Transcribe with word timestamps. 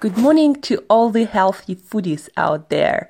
Good 0.00 0.18
morning 0.18 0.60
to 0.62 0.84
all 0.90 1.08
the 1.08 1.24
healthy 1.24 1.76
foodies 1.76 2.28
out 2.36 2.68
there. 2.68 3.08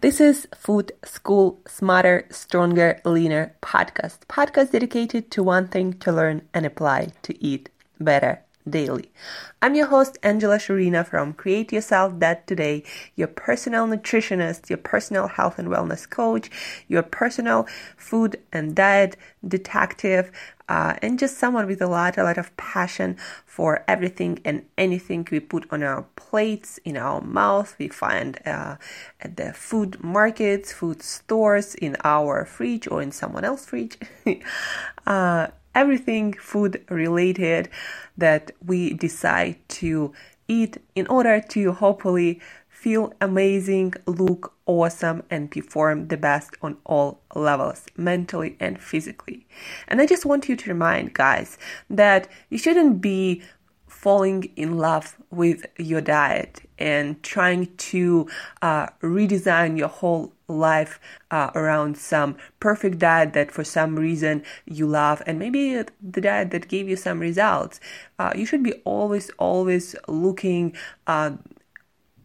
This 0.00 0.20
is 0.20 0.46
Food 0.54 0.92
School 1.02 1.58
Smarter, 1.66 2.26
Stronger, 2.30 3.00
Leaner 3.04 3.54
podcast. 3.62 4.18
Podcast 4.28 4.70
dedicated 4.70 5.30
to 5.32 5.42
one 5.42 5.66
thing 5.66 5.94
to 5.94 6.12
learn 6.12 6.42
and 6.54 6.64
apply 6.64 7.08
to 7.22 7.44
eat 7.44 7.70
better 7.98 8.42
daily. 8.68 9.10
I'm 9.62 9.74
your 9.74 9.86
host, 9.86 10.18
Angela 10.22 10.58
Shurina 10.58 11.06
from 11.06 11.32
Create 11.32 11.72
Yourself 11.72 12.18
That 12.18 12.46
Today, 12.46 12.84
your 13.14 13.28
personal 13.28 13.86
nutritionist, 13.86 14.68
your 14.68 14.78
personal 14.78 15.28
health 15.28 15.58
and 15.58 15.68
wellness 15.68 16.08
coach, 16.08 16.50
your 16.86 17.02
personal 17.02 17.66
food 17.96 18.40
and 18.52 18.74
diet 18.74 19.16
detective, 19.46 20.30
uh, 20.68 20.94
and 21.02 21.18
just 21.18 21.38
someone 21.38 21.66
with 21.66 21.80
a 21.80 21.86
lot, 21.86 22.18
a 22.18 22.24
lot 22.24 22.38
of 22.38 22.56
passion 22.56 23.16
for 23.44 23.84
everything 23.86 24.40
and 24.44 24.64
anything 24.76 25.26
we 25.30 25.40
put 25.40 25.66
on 25.72 25.82
our 25.82 26.04
plates, 26.16 26.78
in 26.84 26.96
our 26.96 27.20
mouth, 27.20 27.76
we 27.78 27.88
find 27.88 28.40
uh, 28.46 28.76
at 29.20 29.36
the 29.36 29.52
food 29.52 30.02
markets, 30.02 30.72
food 30.72 31.02
stores, 31.02 31.74
in 31.76 31.96
our 32.04 32.44
fridge 32.44 32.88
or 32.88 33.00
in 33.00 33.12
someone 33.12 33.44
else's 33.44 33.66
fridge. 33.66 33.98
uh, 35.06 35.48
everything 35.74 36.32
food 36.32 36.84
related 36.88 37.68
that 38.16 38.50
we 38.64 38.94
decide 38.94 39.56
to 39.68 40.12
eat 40.48 40.78
in 40.94 41.06
order 41.08 41.40
to 41.40 41.72
hopefully 41.72 42.40
feel 42.76 43.12
amazing, 43.22 43.94
look 44.06 44.52
awesome, 44.66 45.22
and 45.30 45.50
perform 45.50 46.08
the 46.08 46.16
best 46.16 46.50
on 46.60 46.76
all 46.84 47.18
levels, 47.34 47.86
mentally 47.96 48.54
and 48.60 48.80
physically. 48.80 49.46
And 49.88 50.00
I 50.00 50.06
just 50.06 50.26
want 50.26 50.46
you 50.48 50.56
to 50.56 50.70
remind 50.70 51.14
guys 51.14 51.56
that 51.88 52.28
you 52.50 52.58
shouldn't 52.58 53.00
be 53.00 53.42
falling 53.88 54.44
in 54.56 54.76
love 54.76 55.16
with 55.30 55.64
your 55.78 56.02
diet 56.02 56.68
and 56.78 57.22
trying 57.22 57.74
to 57.76 58.28
uh, 58.60 58.88
redesign 59.00 59.78
your 59.78 59.88
whole 59.88 60.34
life 60.46 61.00
uh, 61.30 61.50
around 61.54 61.96
some 61.96 62.36
perfect 62.60 62.98
diet 62.98 63.32
that 63.32 63.50
for 63.50 63.64
some 63.64 63.96
reason 63.96 64.44
you 64.66 64.86
love 64.86 65.22
and 65.26 65.38
maybe 65.38 65.82
the 66.00 66.20
diet 66.20 66.50
that 66.50 66.68
gave 66.68 66.88
you 66.88 66.94
some 66.94 67.18
results 67.18 67.80
uh, 68.18 68.32
you 68.36 68.46
should 68.46 68.62
be 68.62 68.74
always 68.84 69.30
always 69.38 69.96
looking 70.06 70.72
uh, 71.08 71.30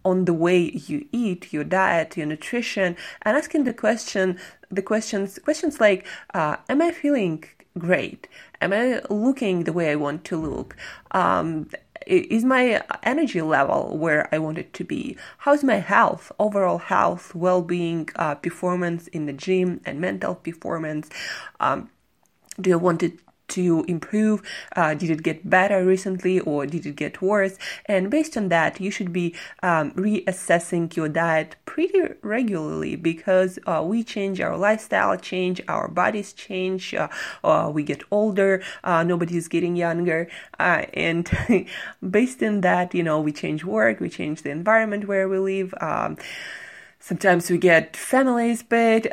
on 0.03 0.25
the 0.25 0.33
way 0.33 0.71
you 0.87 1.05
eat 1.11 1.51
your 1.53 1.63
diet 1.63 2.17
your 2.17 2.25
nutrition 2.25 2.95
and 3.23 3.37
asking 3.37 3.63
the 3.63 3.73
question 3.73 4.37
the 4.69 4.81
questions 4.81 5.39
questions 5.43 5.79
like 5.79 6.05
uh, 6.33 6.55
am 6.69 6.81
i 6.81 6.91
feeling 6.91 7.43
great 7.77 8.27
am 8.61 8.73
i 8.73 9.01
looking 9.09 9.63
the 9.63 9.73
way 9.73 9.91
i 9.91 9.95
want 9.95 10.23
to 10.23 10.35
look 10.35 10.75
um, 11.11 11.67
is 12.07 12.43
my 12.43 12.81
energy 13.03 13.41
level 13.41 13.97
where 13.97 14.27
I 14.33 14.39
want 14.39 14.57
it 14.57 14.73
to 14.73 14.83
be? 14.83 15.17
How's 15.39 15.63
my 15.63 15.75
health, 15.75 16.31
overall 16.39 16.79
health, 16.79 17.35
well 17.35 17.61
being, 17.61 18.09
uh, 18.15 18.35
performance 18.35 19.07
in 19.07 19.25
the 19.27 19.33
gym, 19.33 19.81
and 19.85 20.01
mental 20.01 20.35
performance? 20.35 21.09
Um, 21.59 21.89
do 22.59 22.73
I 22.73 22.75
want 22.75 23.03
it 23.03 23.19
to 23.51 23.85
improve? 23.87 24.41
Uh, 24.75 24.93
did 24.93 25.09
it 25.09 25.23
get 25.23 25.49
better 25.49 25.85
recently 25.85 26.39
or 26.39 26.65
did 26.65 26.85
it 26.85 26.95
get 26.95 27.21
worse? 27.21 27.57
And 27.85 28.09
based 28.09 28.35
on 28.37 28.49
that, 28.49 28.79
you 28.79 28.91
should 28.91 29.13
be 29.13 29.35
um, 29.63 29.91
reassessing 29.91 30.95
your 30.95 31.09
diet 31.09 31.55
pretty 31.65 32.01
regularly 32.21 32.95
because 32.95 33.59
uh, 33.65 33.83
we 33.85 34.03
change 34.03 34.41
our 34.41 34.57
lifestyle, 34.57 35.15
change 35.17 35.61
our 35.67 35.87
bodies, 35.87 36.33
change. 36.33 36.93
Uh, 36.93 37.07
uh 37.43 37.71
we 37.73 37.83
get 37.83 38.03
older. 38.11 38.61
Uh, 38.83 39.03
nobody's 39.03 39.47
getting 39.47 39.75
younger, 39.75 40.27
uh, 40.59 40.85
and 40.93 41.29
based 42.09 42.43
on 42.43 42.61
that, 42.61 42.93
you 42.93 43.03
know, 43.03 43.19
we 43.19 43.31
change 43.31 43.63
work, 43.63 43.99
we 43.99 44.09
change 44.09 44.41
the 44.41 44.49
environment 44.49 45.07
where 45.07 45.27
we 45.29 45.37
live. 45.37 45.73
Um, 45.81 46.17
sometimes 46.99 47.49
we 47.49 47.57
get 47.57 47.95
families, 47.95 48.63
but 48.63 49.07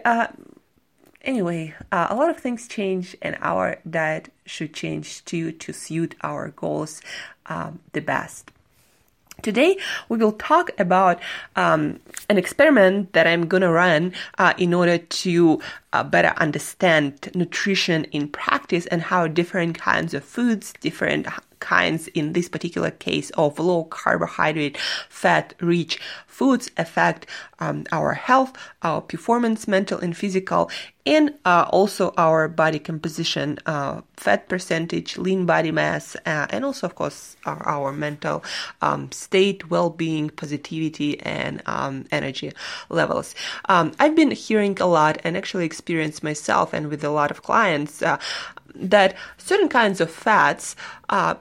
Anyway, 1.23 1.75
uh, 1.91 2.07
a 2.11 2.15
lot 2.15 2.31
of 2.31 2.39
things 2.39 2.69
change, 2.69 3.17
and 3.21 3.37
our 3.41 3.79
diet 3.89 4.33
should 4.47 4.73
change 4.73 5.25
too 5.25 5.53
to 5.53 5.73
suit 5.73 6.15
our 6.23 6.51
goals 6.51 7.03
um, 7.47 7.81
the 7.93 8.01
best. 8.01 8.51
Today, 9.41 9.79
we 10.09 10.19
will 10.19 10.33
talk 10.33 10.71
about 10.81 11.21
um, 11.55 12.01
an 12.29 12.39
experiment 12.39 13.13
that 13.13 13.27
I'm 13.27 13.47
going 13.47 13.63
to 13.63 13.71
run 13.71 14.13
uh, 14.37 14.55
in 14.59 14.75
order 14.75 14.99
to 14.99 15.61
uh, 15.93 16.03
better 16.03 16.35
understand 16.39 17.31
nutrition 17.35 18.05
in 18.07 18.29
practice 18.29 18.87
and 18.87 19.01
how 19.03 19.29
different 19.29 19.79
kinds 19.79 20.13
of 20.13 20.25
foods, 20.25 20.75
different 20.81 21.29
kinds, 21.61 22.09
in 22.09 22.33
this 22.33 22.49
particular 22.49 22.91
case, 22.91 23.31
of 23.31 23.59
low 23.59 23.85
carbohydrate, 23.85 24.77
fat 25.09 25.55
rich 25.61 26.01
foods 26.39 26.71
affect 26.77 27.27
um, 27.59 27.85
our 27.91 28.13
health, 28.13 28.53
our 28.83 29.01
performance, 29.01 29.67
mental 29.67 29.99
and 29.99 30.17
physical, 30.17 30.71
and 31.05 31.35
uh, 31.45 31.67
also 31.71 32.15
our 32.17 32.47
body 32.47 32.79
composition, 32.79 33.59
uh, 33.67 34.01
fat 34.17 34.49
percentage, 34.49 35.19
lean 35.19 35.47
body 35.47 35.73
mass, 35.73 36.15
uh, 36.27 36.47
and 36.51 36.65
also, 36.65 36.87
of 36.87 36.95
course, 36.95 37.37
our, 37.45 37.67
our 37.67 37.93
mental 37.93 38.45
um, 38.83 39.11
state, 39.11 39.69
well 39.69 39.91
being, 39.91 40.31
positivity, 40.31 41.19
and 41.23 41.61
um, 41.67 42.05
energy 42.13 42.53
levels. 42.89 43.35
Um, 43.69 43.93
I've 43.99 44.15
been 44.15 44.31
hearing 44.31 44.79
a 44.81 44.87
lot 44.87 45.19
and 45.25 45.37
actually 45.37 45.65
experienced 45.65 46.23
myself 46.23 46.73
and 46.73 46.89
with 46.89 47.03
a 47.03 47.11
lot 47.11 47.33
of 47.33 47.43
clients 47.43 48.01
uh, 48.01 48.19
that 48.77 49.17
certain 49.39 49.69
kinds 49.69 50.01
of 50.01 50.09
fats 50.09 50.77
uh, 51.09 51.35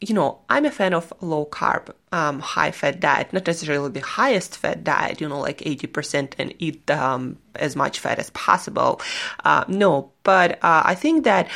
you 0.00 0.14
know, 0.14 0.40
I'm 0.48 0.64
a 0.64 0.70
fan 0.70 0.92
of 0.92 1.12
low 1.20 1.46
carb, 1.46 1.90
um, 2.12 2.40
high 2.40 2.70
fat 2.70 3.00
diet, 3.00 3.32
not 3.32 3.46
necessarily 3.46 3.90
the 3.90 4.00
highest 4.00 4.56
fat 4.58 4.84
diet, 4.84 5.20
you 5.20 5.28
know, 5.28 5.40
like 5.40 5.58
80% 5.58 6.34
and 6.38 6.54
eat 6.58 6.90
um, 6.90 7.38
as 7.54 7.74
much 7.76 7.98
fat 8.00 8.18
as 8.18 8.30
possible. 8.30 9.00
Uh, 9.44 9.64
no, 9.68 10.12
but 10.22 10.52
uh, 10.62 10.82
I 10.84 10.94
think 10.94 11.24
that 11.24 11.48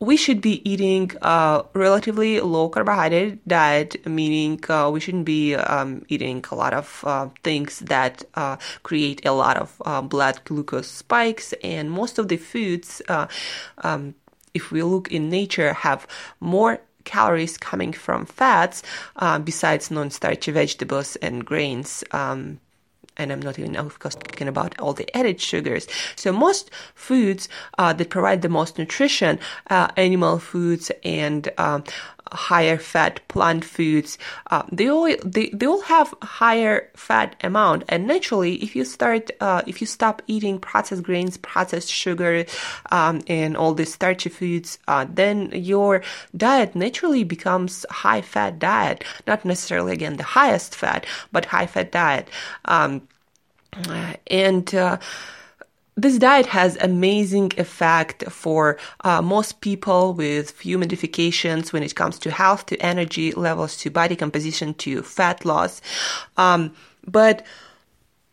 we 0.00 0.16
should 0.16 0.40
be 0.40 0.68
eating 0.68 1.12
a 1.22 1.64
relatively 1.74 2.40
low 2.40 2.68
carbohydrate 2.68 3.46
diet, 3.46 4.04
meaning 4.04 4.58
uh, 4.68 4.90
we 4.92 4.98
shouldn't 4.98 5.24
be 5.24 5.54
um, 5.54 6.04
eating 6.08 6.44
a 6.50 6.56
lot 6.56 6.74
of 6.74 7.04
uh, 7.06 7.28
things 7.44 7.78
that 7.78 8.24
uh, 8.34 8.56
create 8.82 9.24
a 9.24 9.30
lot 9.30 9.56
of 9.56 9.80
uh, 9.86 10.02
blood 10.02 10.40
glucose 10.44 10.88
spikes. 10.88 11.54
And 11.62 11.88
most 11.88 12.18
of 12.18 12.26
the 12.26 12.36
foods, 12.36 13.00
uh, 13.08 13.28
um, 13.78 14.16
if 14.54 14.72
we 14.72 14.82
look 14.82 15.12
in 15.12 15.30
nature, 15.30 15.72
have 15.72 16.08
more 16.40 16.80
calories 17.04 17.56
coming 17.56 17.92
from 17.92 18.26
fats 18.26 18.82
uh, 19.16 19.38
besides 19.38 19.90
non-starchy 19.90 20.52
vegetables 20.52 21.16
and 21.16 21.44
grains. 21.44 22.04
Um, 22.12 22.60
and 23.16 23.30
I'm 23.30 23.42
not 23.42 23.58
even 23.58 23.76
of 23.76 23.98
course 23.98 24.14
talking 24.14 24.48
about 24.48 24.78
all 24.80 24.94
the 24.94 25.14
added 25.16 25.40
sugars. 25.40 25.86
So 26.16 26.32
most 26.32 26.70
foods 26.94 27.48
uh, 27.78 27.92
that 27.92 28.10
provide 28.10 28.42
the 28.42 28.48
most 28.48 28.78
nutrition, 28.78 29.38
uh, 29.68 29.88
animal 29.96 30.38
foods 30.38 30.90
and 31.04 31.50
um, 31.58 31.84
higher 32.32 32.78
fat 32.78 33.20
plant 33.28 33.64
foods, 33.64 34.18
uh, 34.50 34.62
they 34.70 34.88
all 34.88 35.14
they, 35.24 35.50
they 35.50 35.66
all 35.66 35.82
have 35.82 36.14
higher 36.22 36.90
fat 36.94 37.36
amount. 37.42 37.84
And 37.88 38.06
naturally, 38.06 38.56
if 38.56 38.74
you 38.74 38.84
start 38.84 39.30
uh, 39.40 39.62
if 39.66 39.80
you 39.80 39.86
stop 39.86 40.22
eating 40.26 40.58
processed 40.58 41.02
grains, 41.02 41.36
processed 41.36 41.90
sugar, 41.90 42.44
um, 42.90 43.22
and 43.26 43.56
all 43.56 43.74
these 43.74 43.92
starchy 43.92 44.30
foods, 44.30 44.78
uh, 44.88 45.06
then 45.08 45.50
your 45.52 46.02
diet 46.36 46.74
naturally 46.74 47.24
becomes 47.24 47.86
high 47.90 48.22
fat 48.22 48.58
diet. 48.58 49.04
Not 49.26 49.44
necessarily 49.44 49.92
again 49.92 50.16
the 50.16 50.24
highest 50.24 50.74
fat, 50.74 51.06
but 51.30 51.46
high 51.46 51.66
fat 51.66 51.92
diet. 51.92 52.28
Um, 52.64 53.08
and 54.26 54.74
uh, 54.74 54.98
this 55.96 56.18
diet 56.18 56.46
has 56.46 56.78
amazing 56.80 57.52
effect 57.58 58.24
for 58.30 58.78
uh, 59.04 59.20
most 59.20 59.60
people 59.60 60.14
with 60.14 60.50
few 60.50 60.78
modifications 60.78 61.72
when 61.72 61.82
it 61.82 61.94
comes 61.94 62.18
to 62.20 62.30
health, 62.30 62.66
to 62.66 62.76
energy 62.78 63.32
levels, 63.32 63.76
to 63.78 63.90
body 63.90 64.16
composition, 64.16 64.72
to 64.74 65.02
fat 65.02 65.44
loss. 65.44 65.82
Um, 66.36 66.74
but 67.06 67.44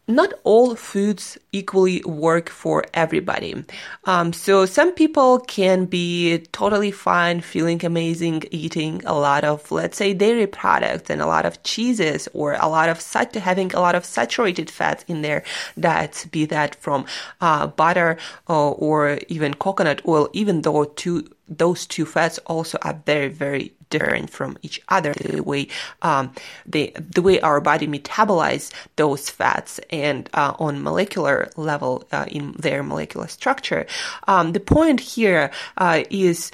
not 0.10 0.34
all 0.44 0.76
foods 0.76 1.38
equally 1.52 2.02
work 2.02 2.50
for 2.50 2.84
everybody. 2.94 3.64
Um, 4.06 4.34
so 4.34 4.66
some 4.66 4.94
people 4.94 5.40
can 5.40 5.86
be 5.86 6.40
totally 6.52 6.92
fine, 6.92 7.42
feeling 7.42 7.86
amazing, 7.86 8.44
eating 8.52 9.04
a 9.06 9.14
lot 9.14 9.44
of, 9.44 9.72
let's 9.72 9.98
say, 9.98 10.14
dairy 10.14 10.48
products 10.48 11.10
and 11.10 11.22
a 11.22 11.28
lot 11.28 11.46
of 11.46 11.62
cheeses 11.64 12.28
or 12.34 12.54
a 12.54 12.68
lot 12.68 12.90
of 12.90 13.00
such 13.00 13.36
having 13.36 13.72
a 13.74 13.80
lot 13.80 13.96
of 13.96 14.04
saturated 14.04 14.70
fats 14.70 15.06
in 15.08 15.22
their 15.22 15.44
diets, 15.80 16.26
be 16.26 16.46
that 16.46 16.74
from 16.76 17.06
uh, 17.40 17.68
butter 17.68 18.18
or, 18.48 18.74
or 18.76 19.20
even 19.28 19.54
coconut 19.54 20.02
oil, 20.08 20.28
even 20.34 20.64
though 20.64 20.86
two 20.86 21.30
those 21.48 21.88
two 21.88 22.06
fats 22.06 22.38
also 22.46 22.78
are 22.84 22.94
very 23.06 23.28
very 23.28 23.74
different 23.90 24.30
from 24.30 24.58
each 24.62 24.82
other. 24.90 25.14
The 25.14 25.42
way 25.42 25.68
um, 26.02 26.34
the 26.66 26.94
the 26.98 27.22
way 27.22 27.40
our 27.42 27.62
body 27.62 27.88
metabolizes 27.88 28.72
those 28.96 29.30
fats 29.30 29.80
and 29.90 30.30
uh, 30.34 30.54
on 30.60 30.82
molecular 30.84 31.50
level 31.56 32.04
uh, 32.12 32.26
in 32.28 32.54
their 32.54 32.84
molecular 32.84 33.28
structure. 33.28 33.86
Um, 34.28 34.54
the 34.54 34.60
point 34.60 35.00
here 35.00 35.52
uh, 35.78 36.04
is 36.10 36.52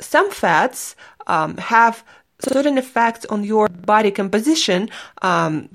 some 0.00 0.30
fats 0.30 0.96
um, 1.26 1.56
have 1.56 2.04
certain 2.40 2.78
effects 2.78 3.24
on 3.26 3.44
your 3.44 3.68
body 3.68 4.10
composition 4.10 4.90
um, 5.22 5.68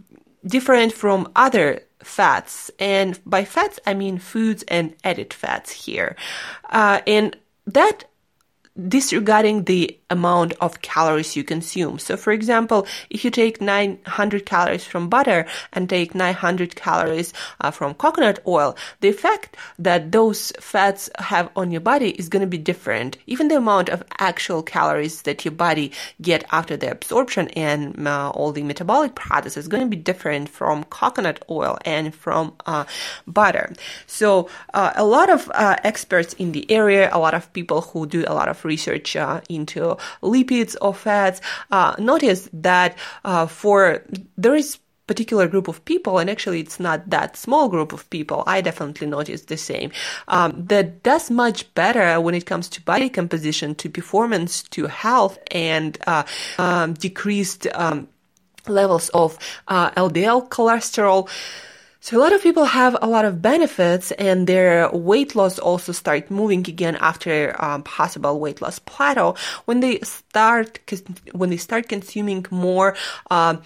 different 0.46 0.94
from 0.94 1.32
other 1.36 1.82
fats. 2.04 2.72
And 2.80 3.20
by 3.26 3.46
fats, 3.46 3.80
I 3.86 3.94
mean 3.94 4.18
foods 4.18 4.64
and 4.68 4.96
added 5.04 5.34
fats 5.34 5.72
here. 5.72 6.16
Uh, 6.70 7.02
and 7.08 7.36
that 7.68 8.06
disregarding 8.88 9.66
the 9.66 9.98
amount 10.10 10.54
of 10.62 10.82
calories 10.82 11.36
you 11.36 11.44
consume. 11.44 11.98
So, 11.98 12.18
for 12.18 12.32
example, 12.32 12.86
if 13.10 13.24
you 13.24 13.32
take 13.32 13.62
900 13.62 14.46
calories 14.46 14.84
from 14.84 15.10
butter 15.10 15.46
and 15.74 15.90
take 15.90 16.14
900 16.14 16.76
calories 16.76 17.34
uh, 17.62 17.72
from 17.72 17.94
coconut 17.94 18.40
oil, 18.46 18.76
the 19.00 19.10
effect 19.10 19.58
that 19.80 20.12
those 20.12 20.52
fats 20.60 21.10
have 21.18 21.50
on 21.56 21.72
your 21.72 21.82
body 21.82 22.12
is 22.12 22.30
going 22.30 22.42
to 22.42 22.48
be 22.48 22.58
different. 22.58 23.18
Even 23.26 23.48
the 23.48 23.58
amount 23.58 23.90
of 23.90 24.04
actual 24.20 24.62
calories 24.62 25.24
that 25.24 25.46
your 25.46 25.54
body 25.54 25.92
get 26.22 26.44
after 26.52 26.76
the 26.76 26.92
absorption 26.92 27.48
and 27.50 28.08
uh, 28.08 28.30
all 28.32 28.52
the 28.52 28.64
metabolic 28.64 29.16
process 29.16 29.58
is 29.58 29.68
going 29.68 29.84
to 29.84 29.90
be 29.90 29.96
different 29.96 30.50
from 30.50 30.84
coconut 30.86 31.44
oil 31.50 31.78
and 31.86 32.14
from 32.14 32.54
uh, 32.66 32.84
butter. 33.26 33.72
So, 34.08 34.50
uh, 34.74 34.92
a 34.96 35.06
lot 35.06 35.30
of 35.30 35.50
uh, 35.54 35.78
experts 35.84 36.34
in 36.34 36.52
the 36.52 36.70
area, 36.70 37.10
a 37.12 37.20
lot 37.20 37.34
of 37.34 37.52
people 37.54 37.82
who 37.82 38.06
do 38.06 38.26
a 38.28 38.34
lot 38.34 38.50
of 38.50 38.66
research 38.76 39.16
uh, 39.16 39.42
into 39.50 39.82
lipids 40.34 40.74
or 40.82 40.94
fats, 40.94 41.42
uh, 41.72 41.96
notice 42.00 42.50
that 42.54 42.98
uh, 43.24 43.46
for 43.48 44.04
there 44.38 44.56
is 44.56 44.80
particular 45.12 45.46
group 45.54 45.68
of 45.68 45.84
people, 45.84 46.20
and 46.20 46.30
actually 46.30 46.62
it's 46.62 46.80
not 46.80 47.00
that 47.10 47.36
small 47.36 47.68
group 47.68 47.92
of 47.92 48.10
people, 48.10 48.44
I 48.48 48.62
definitely 48.62 49.08
noticed 49.08 49.50
the 49.50 49.58
same, 49.58 49.92
um, 50.30 50.50
that 50.72 51.04
does 51.04 51.30
much 51.30 51.60
better 51.76 52.22
when 52.22 52.34
it 52.34 52.46
comes 52.46 52.70
to 52.70 52.82
body 52.82 53.10
composition, 53.10 53.76
to 53.76 53.90
performance, 53.90 54.64
to 54.76 54.88
health, 54.88 55.36
and 55.52 55.98
uh, 56.08 56.24
um, 56.58 56.94
decreased 56.94 57.68
um, 57.74 58.08
levels 58.68 59.10
of 59.10 59.38
uh, 59.68 59.92
LDL 59.92 60.48
cholesterol. 60.48 61.28
So 62.04 62.18
a 62.18 62.20
lot 62.20 62.34
of 62.34 62.42
people 62.42 62.66
have 62.66 62.98
a 63.00 63.08
lot 63.08 63.26
of 63.26 63.44
benefits 63.44 64.12
and 64.14 64.48
their 64.48 64.90
weight 64.90 65.36
loss 65.36 65.60
also 65.60 65.92
start 65.92 66.32
moving 66.32 66.68
again 66.68 66.96
after 66.96 67.56
um, 67.64 67.84
possible 67.84 68.40
weight 68.40 68.60
loss 68.60 68.80
plateau. 68.80 69.36
When 69.66 69.82
they 69.82 70.00
start 70.00 70.80
when 71.32 71.52
they 71.52 71.58
start 71.58 71.88
consuming 71.90 72.48
more 72.50 72.96
uh, 73.30 73.58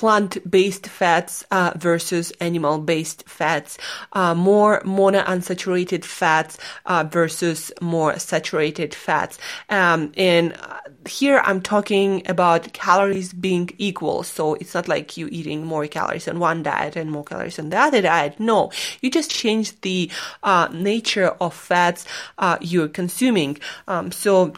plant-based 0.00 0.86
fats 0.86 1.44
uh, 1.50 1.72
versus 1.76 2.32
animal-based 2.40 3.22
fats, 3.28 3.76
uh, 4.14 4.34
more 4.34 4.80
monounsaturated 4.80 6.06
fats 6.06 6.56
uh, 6.86 7.04
versus 7.04 7.70
more 7.82 8.18
saturated 8.18 8.94
fats. 8.94 9.36
Um, 9.68 10.10
and 10.16 10.54
uh, 10.54 10.80
here 11.06 11.42
I'm 11.44 11.60
talking 11.60 12.22
about 12.26 12.72
calories 12.72 13.34
being 13.34 13.68
equal. 13.76 14.22
So 14.22 14.54
it's 14.54 14.72
not 14.72 14.88
like 14.88 15.18
you 15.18 15.28
eating 15.30 15.66
more 15.66 15.86
calories 15.86 16.26
on 16.28 16.38
one 16.38 16.62
diet 16.62 16.96
and 16.96 17.10
more 17.10 17.24
calories 17.24 17.58
on 17.58 17.68
the 17.68 17.78
other 17.78 18.00
diet. 18.00 18.40
No, 18.40 18.72
you 19.02 19.10
just 19.10 19.30
change 19.30 19.78
the 19.82 20.10
uh, 20.42 20.68
nature 20.72 21.28
of 21.42 21.52
fats 21.52 22.06
uh, 22.38 22.56
you're 22.62 22.88
consuming. 22.88 23.58
Um, 23.86 24.12
so 24.12 24.54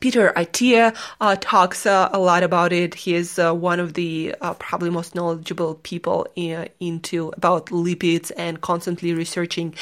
Peter 0.00 0.32
Attia 0.36 0.96
uh, 1.20 1.36
talks 1.40 1.86
uh, 1.86 2.08
a 2.12 2.18
lot 2.18 2.42
about 2.42 2.72
it. 2.72 2.94
He 2.94 3.14
is 3.14 3.38
uh, 3.38 3.54
one 3.54 3.80
of 3.80 3.94
the 3.94 4.34
uh, 4.40 4.54
probably 4.54 4.90
most 4.90 5.14
knowledgeable 5.14 5.76
people 5.76 6.26
in, 6.34 6.68
into 6.80 7.28
about 7.36 7.66
lipids 7.66 8.32
and 8.36 8.60
constantly 8.60 9.14
researching 9.14 9.74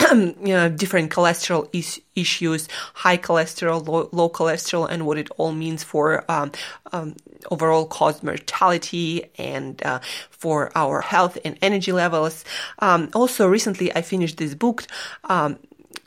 you 0.12 0.34
know, 0.44 0.68
different 0.68 1.10
cholesterol 1.10 1.68
is- 1.72 2.00
issues, 2.14 2.68
high 2.94 3.18
cholesterol, 3.18 3.86
low, 3.86 4.08
low, 4.12 4.28
cholesterol, 4.28 4.88
and 4.88 5.06
what 5.06 5.18
it 5.18 5.28
all 5.36 5.52
means 5.52 5.82
for 5.84 6.24
um, 6.30 6.52
um, 6.92 7.16
overall 7.50 7.86
cause 7.86 8.22
mortality 8.22 9.24
and 9.38 9.82
uh, 9.84 9.98
for 10.30 10.70
our 10.74 11.00
health 11.00 11.38
and 11.44 11.58
energy 11.60 11.92
levels. 11.92 12.44
Um, 12.78 13.10
also, 13.14 13.46
recently 13.46 13.94
I 13.94 14.02
finished 14.02 14.38
this 14.38 14.54
book 14.54 14.84
um, 15.24 15.58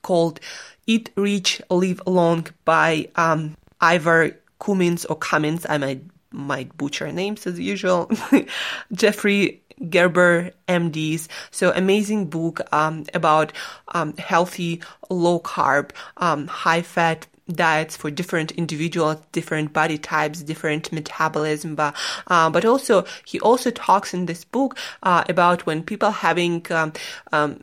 called 0.03 0.39
Eat 0.85 1.09
Rich, 1.15 1.61
Live 1.71 2.01
Long 2.05 2.45
by 2.65 3.09
um, 3.15 3.57
Ivor 3.81 4.37
Cummins 4.59 5.05
or 5.05 5.15
Cummins. 5.15 5.65
I 5.67 5.77
might 5.79 6.03
might 6.31 6.75
butcher 6.77 7.11
names 7.11 7.45
as 7.47 7.59
usual. 7.59 8.09
Jeffry 8.93 9.61
Gerber 9.89 10.51
MDs. 10.67 11.27
So 11.51 11.71
amazing 11.75 12.29
book 12.29 12.61
um, 12.71 13.05
about 13.13 13.53
um, 13.89 14.15
healthy, 14.17 14.81
low 15.09 15.39
carb, 15.39 15.91
um, 16.17 16.47
high 16.47 16.81
fat 16.81 17.27
diets 17.51 17.97
for 17.97 18.09
different 18.09 18.51
individuals, 18.51 19.17
different 19.31 19.73
body 19.73 19.97
types, 19.97 20.41
different 20.41 20.91
metabolism. 20.91 21.75
But, 21.75 21.95
uh, 22.27 22.49
but 22.49 22.65
also, 22.65 23.05
he 23.25 23.39
also 23.41 23.69
talks 23.71 24.13
in 24.13 24.25
this 24.25 24.43
book 24.43 24.77
uh, 25.03 25.23
about 25.27 25.65
when 25.65 25.83
people 25.83 26.11
having 26.11 26.65
um, 26.71 26.93
um, 27.31 27.61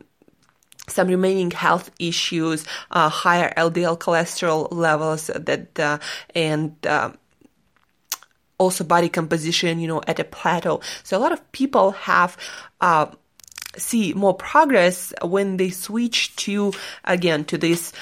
some 0.90 1.08
remaining 1.08 1.50
health 1.50 1.90
issues, 1.98 2.64
uh, 2.90 3.08
higher 3.08 3.52
LDL 3.56 3.98
cholesterol 3.98 4.68
levels 4.70 5.28
that, 5.28 5.78
uh, 5.78 5.98
and, 6.34 6.74
uh, 6.86 7.10
also 8.58 8.84
body 8.84 9.08
composition, 9.08 9.80
you 9.80 9.88
know, 9.88 10.02
at 10.06 10.20
a 10.20 10.24
plateau. 10.24 10.80
So 11.02 11.16
a 11.16 11.20
lot 11.20 11.32
of 11.32 11.40
people 11.52 11.92
have, 11.92 12.36
uh, 12.80 13.06
see 13.76 14.12
more 14.12 14.34
progress 14.34 15.14
when 15.22 15.56
they 15.56 15.70
switch 15.70 16.36
to, 16.36 16.72
again, 17.04 17.44
to 17.46 17.56
this 17.56 17.92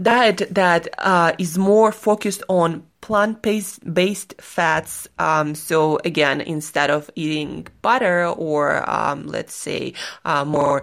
diet 0.00 0.42
that 0.50 0.88
uh, 0.98 1.32
is 1.38 1.58
more 1.58 1.92
focused 1.92 2.42
on 2.48 2.84
plant-based 3.00 3.92
based 3.92 4.34
fats. 4.40 5.08
Um, 5.18 5.54
so 5.54 5.98
again, 6.04 6.40
instead 6.40 6.90
of 6.90 7.10
eating 7.14 7.66
butter 7.82 8.26
or 8.26 8.88
um, 8.88 9.26
let's 9.26 9.54
say 9.54 9.94
uh, 10.24 10.44
more 10.44 10.82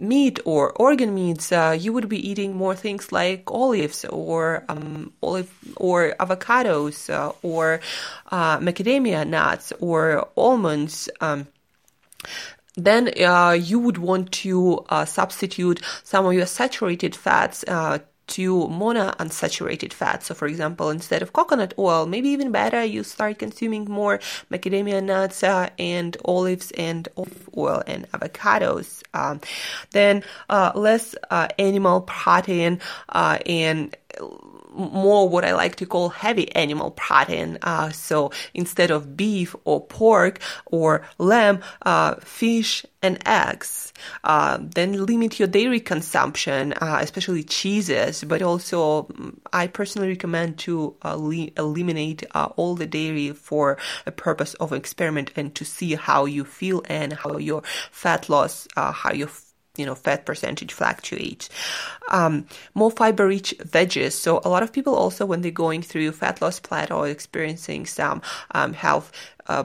meat 0.00 0.40
or 0.44 0.72
organ 0.72 1.14
meats, 1.14 1.52
uh, 1.52 1.76
you 1.78 1.92
would 1.92 2.08
be 2.08 2.28
eating 2.28 2.56
more 2.56 2.74
things 2.74 3.12
like 3.12 3.42
olives 3.50 4.04
or 4.06 4.64
um, 4.68 5.12
olive 5.22 5.52
or 5.76 6.14
avocados 6.18 7.10
uh, 7.10 7.32
or 7.42 7.80
uh, 8.30 8.58
macadamia 8.58 9.26
nuts 9.26 9.72
or 9.80 10.28
almonds. 10.36 11.08
Um, 11.20 11.46
then 12.76 13.10
uh, 13.22 13.52
you 13.52 13.78
would 13.78 13.98
want 13.98 14.32
to 14.32 14.84
uh, 14.88 15.04
substitute 15.04 15.80
some 16.02 16.24
of 16.26 16.32
your 16.32 16.46
saturated 16.46 17.14
fats 17.14 17.64
uh, 17.66 17.98
to 18.30 18.68
monounsaturated 18.68 19.92
fats. 19.92 20.26
So, 20.26 20.34
for 20.34 20.46
example, 20.46 20.90
instead 20.90 21.22
of 21.22 21.32
coconut 21.32 21.74
oil, 21.78 22.06
maybe 22.06 22.28
even 22.30 22.50
better, 22.50 22.82
you 22.84 23.04
start 23.04 23.38
consuming 23.38 23.84
more 23.84 24.20
macadamia 24.50 25.02
nuts 25.02 25.42
uh, 25.42 25.68
and 25.78 26.16
olives 26.24 26.70
and 26.72 27.08
olive 27.16 27.48
oil 27.56 27.82
and 27.86 28.10
avocados. 28.12 29.02
Um, 29.14 29.40
then 29.90 30.22
uh, 30.48 30.72
less 30.74 31.14
uh, 31.30 31.48
animal 31.58 32.02
protein 32.02 32.80
uh, 33.10 33.38
and 33.46 33.96
more 34.72 35.28
what 35.28 35.44
I 35.44 35.54
like 35.54 35.76
to 35.76 35.86
call 35.86 36.08
heavy 36.08 36.54
animal 36.54 36.90
protein. 36.92 37.58
Uh, 37.62 37.90
so 37.90 38.30
instead 38.54 38.90
of 38.90 39.16
beef 39.16 39.54
or 39.64 39.84
pork 39.86 40.40
or 40.66 41.02
lamb, 41.18 41.60
uh, 41.82 42.14
fish 42.16 42.84
and 43.02 43.18
eggs. 43.26 43.92
Uh, 44.24 44.58
then 44.60 45.04
limit 45.06 45.38
your 45.38 45.48
dairy 45.48 45.80
consumption, 45.80 46.72
uh, 46.74 46.98
especially 47.00 47.42
cheeses. 47.42 48.24
But 48.24 48.42
also, 48.42 49.04
mm, 49.04 49.36
I 49.52 49.66
personally 49.66 50.08
recommend 50.08 50.58
to 50.60 50.94
uh, 51.04 51.16
li- 51.16 51.52
eliminate 51.56 52.24
uh, 52.34 52.48
all 52.56 52.74
the 52.74 52.86
dairy 52.86 53.32
for 53.32 53.78
a 54.06 54.12
purpose 54.12 54.54
of 54.54 54.72
experiment 54.72 55.32
and 55.36 55.54
to 55.54 55.64
see 55.64 55.94
how 55.94 56.24
you 56.24 56.44
feel 56.44 56.82
and 56.88 57.12
how 57.12 57.36
your 57.36 57.62
fat 57.90 58.28
loss, 58.28 58.68
how 58.76 59.12
your 59.12 59.28
you 59.76 59.86
know 59.86 59.94
fat 59.94 60.26
percentage 60.26 60.72
fluctuates. 60.72 61.48
Um, 62.10 62.46
more 62.74 62.90
fiber 62.90 63.26
rich 63.26 63.54
veggies. 63.58 64.12
So 64.12 64.40
a 64.44 64.48
lot 64.48 64.62
of 64.62 64.72
people 64.72 64.94
also 64.94 65.26
when 65.26 65.42
they're 65.42 65.50
going 65.50 65.82
through 65.82 66.12
fat 66.12 66.40
loss 66.40 66.60
plateau, 66.60 67.04
experiencing 67.04 67.86
some 67.86 68.22
um, 68.52 68.72
health 68.72 69.12
uh, 69.46 69.64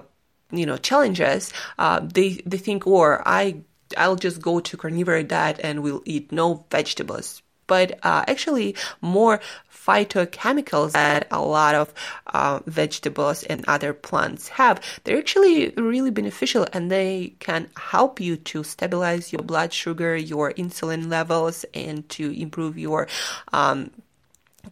you 0.51 0.65
know 0.65 0.77
challenges, 0.77 1.51
uh, 1.79 2.01
they 2.01 2.41
they 2.45 2.57
think, 2.57 2.87
or 2.87 3.27
I 3.27 3.61
I'll 3.97 4.15
just 4.15 4.41
go 4.41 4.59
to 4.59 4.77
carnivore 4.77 5.23
diet 5.23 5.59
and 5.63 5.83
we'll 5.83 6.03
eat 6.05 6.31
no 6.31 6.65
vegetables 6.71 7.41
but 7.67 7.99
uh, 8.03 8.23
actually 8.27 8.75
more 9.01 9.39
phytochemicals 9.85 10.93
that 10.93 11.27
a 11.31 11.41
lot 11.41 11.75
of 11.75 11.93
uh, 12.33 12.59
vegetables 12.65 13.43
and 13.43 13.63
other 13.67 13.93
plants 13.93 14.47
have. 14.49 14.81
They're 15.03 15.17
actually 15.17 15.69
really 15.77 16.09
beneficial 16.11 16.67
and 16.73 16.91
they 16.91 17.35
can 17.39 17.69
help 17.77 18.19
you 18.19 18.37
to 18.37 18.63
stabilize 18.63 19.31
your 19.31 19.43
blood 19.43 19.73
sugar, 19.73 20.15
your 20.15 20.53
insulin 20.53 21.09
levels, 21.09 21.65
and 21.73 22.07
to 22.09 22.31
improve 22.31 22.77
your 22.77 23.07
um, 23.53 23.91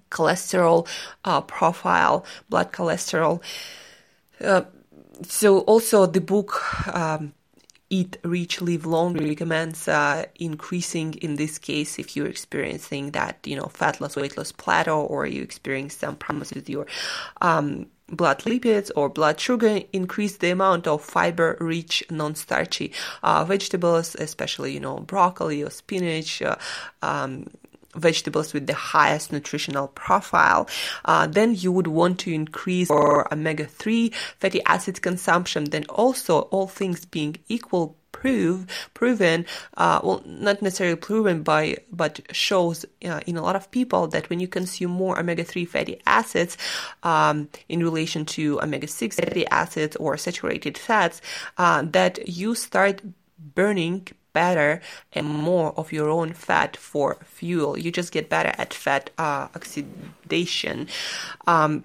cholesterol 0.10 0.88
uh, 1.26 1.42
profile, 1.42 2.26
blood 2.50 2.72
cholesterol. 2.72 3.42
Uh, 4.42 4.64
so 5.22 5.60
also 5.60 6.06
the 6.08 6.22
book 6.22 6.60
um, 6.94 7.34
Eat 7.94 8.18
Rich, 8.24 8.60
Live 8.60 8.88
Long 8.88 9.14
recommends 9.14 9.88
uh, 9.88 10.26
increasing 10.40 11.14
in 11.22 11.36
this 11.36 11.60
case 11.60 12.00
if 12.00 12.16
you're 12.16 12.26
experiencing 12.26 13.12
that, 13.12 13.38
you 13.46 13.56
know, 13.56 13.68
fat 13.68 14.02
loss, 14.02 14.16
weight 14.16 14.36
loss 14.36 14.52
plateau, 14.52 15.02
or 15.02 15.28
you 15.28 15.44
experience 15.44 15.94
some 15.98 16.16
problems 16.16 16.56
with 16.56 16.68
your 16.68 16.88
um, 17.42 17.86
blood 18.08 18.40
lipids 18.40 18.90
or 18.96 19.10
blood 19.10 19.40
sugar, 19.40 19.82
increase 19.94 20.38
the 20.38 20.50
amount 20.50 20.88
of 20.88 21.04
fiber 21.04 21.56
rich 21.60 22.04
non 22.10 22.34
starchy 22.34 22.92
uh, 23.22 23.46
vegetables, 23.46 24.16
especially, 24.16 24.74
you 24.74 24.80
know, 24.80 24.98
broccoli 24.98 25.62
or 25.62 25.70
spinach. 25.70 26.42
Uh, 26.42 26.56
um, 27.04 27.46
vegetables 27.96 28.54
with 28.54 28.68
the 28.68 28.74
highest 28.74 29.32
nutritional 29.32 29.88
profile, 29.90 30.68
uh, 31.06 31.28
then 31.28 31.56
you 31.56 31.72
would 31.72 31.88
want 31.88 32.20
to 32.20 32.34
increase 32.34 32.90
your 32.90 33.32
omega 33.34 33.66
3 33.66 34.10
fatty 34.40 34.62
acid 34.66 35.02
consumption. 35.02 35.66
Then 35.66 35.86
also, 35.86 36.42
all 36.42 36.68
things 36.68 37.06
being 37.06 37.38
equal, 37.48 37.96
prove 38.14 38.66
proven 38.94 39.46
uh, 39.76 40.00
well 40.02 40.22
not 40.26 40.62
necessarily 40.62 40.96
proven 40.96 41.44
by 41.44 41.76
but 41.92 42.22
shows 42.32 42.86
uh, 43.04 43.20
in 43.26 43.36
a 43.36 43.42
lot 43.42 43.56
of 43.56 43.70
people 43.72 44.08
that 44.08 44.30
when 44.30 44.40
you 44.40 44.48
consume 44.48 44.92
more 44.92 45.20
omega-3 45.20 45.68
fatty 45.68 46.00
acids 46.06 46.58
um, 47.02 47.50
in 47.68 47.84
relation 47.84 48.24
to 48.24 48.62
omega-6 48.62 49.16
fatty 49.16 49.46
acids 49.48 49.98
or 49.98 50.16
saturated 50.16 50.78
fats 50.78 51.22
uh, 51.58 51.82
that 51.82 52.26
you 52.30 52.56
start 52.56 53.02
burning 53.56 54.08
better 54.34 54.82
and 55.14 55.28
more 55.28 55.74
of 55.78 55.92
your 55.92 56.10
own 56.10 56.34
fat 56.34 56.76
for 56.76 57.18
fuel. 57.26 57.78
You 57.78 57.92
just 57.92 58.12
get 58.12 58.30
better 58.30 58.54
at 58.58 58.74
fat 58.74 59.10
uh, 59.18 59.48
oxidation. 59.56 60.88
Um, 61.48 61.84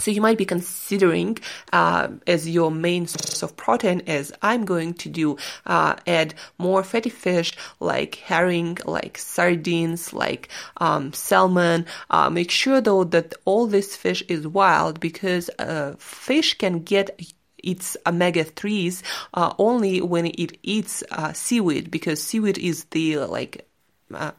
so 0.00 0.10
you 0.10 0.20
might 0.22 0.38
be 0.38 0.46
considering 0.46 1.38
uh, 1.72 2.08
as 2.26 2.48
your 2.48 2.70
main 2.70 3.06
source 3.06 3.42
of 3.42 3.56
protein 3.56 4.00
is 4.00 4.32
I'm 4.40 4.64
going 4.64 4.94
to 4.94 5.08
do 5.08 5.36
uh, 5.66 5.96
add 6.06 6.34
more 6.58 6.82
fatty 6.82 7.10
fish 7.10 7.52
like 7.80 8.14
herring, 8.14 8.78
like 8.86 9.18
sardines, 9.18 10.12
like 10.12 10.48
um, 10.78 11.12
salmon. 11.12 11.86
Uh, 12.08 12.30
make 12.30 12.50
sure 12.50 12.80
though 12.80 13.04
that 13.04 13.34
all 13.44 13.66
this 13.66 13.94
fish 13.94 14.22
is 14.28 14.48
wild 14.48 15.00
because 15.00 15.50
uh, 15.58 15.94
fish 15.98 16.56
can 16.56 16.80
get 16.80 17.20
its 17.62 17.96
omega 18.06 18.44
3s 18.44 19.02
uh, 19.34 19.54
only 19.58 20.00
when 20.00 20.26
it 20.26 20.58
eats 20.62 21.02
uh, 21.10 21.32
seaweed 21.32 21.90
because 21.90 22.22
seaweed 22.22 22.58
is 22.58 22.84
the 22.90 23.18
like 23.18 23.66
uh, 24.14 24.32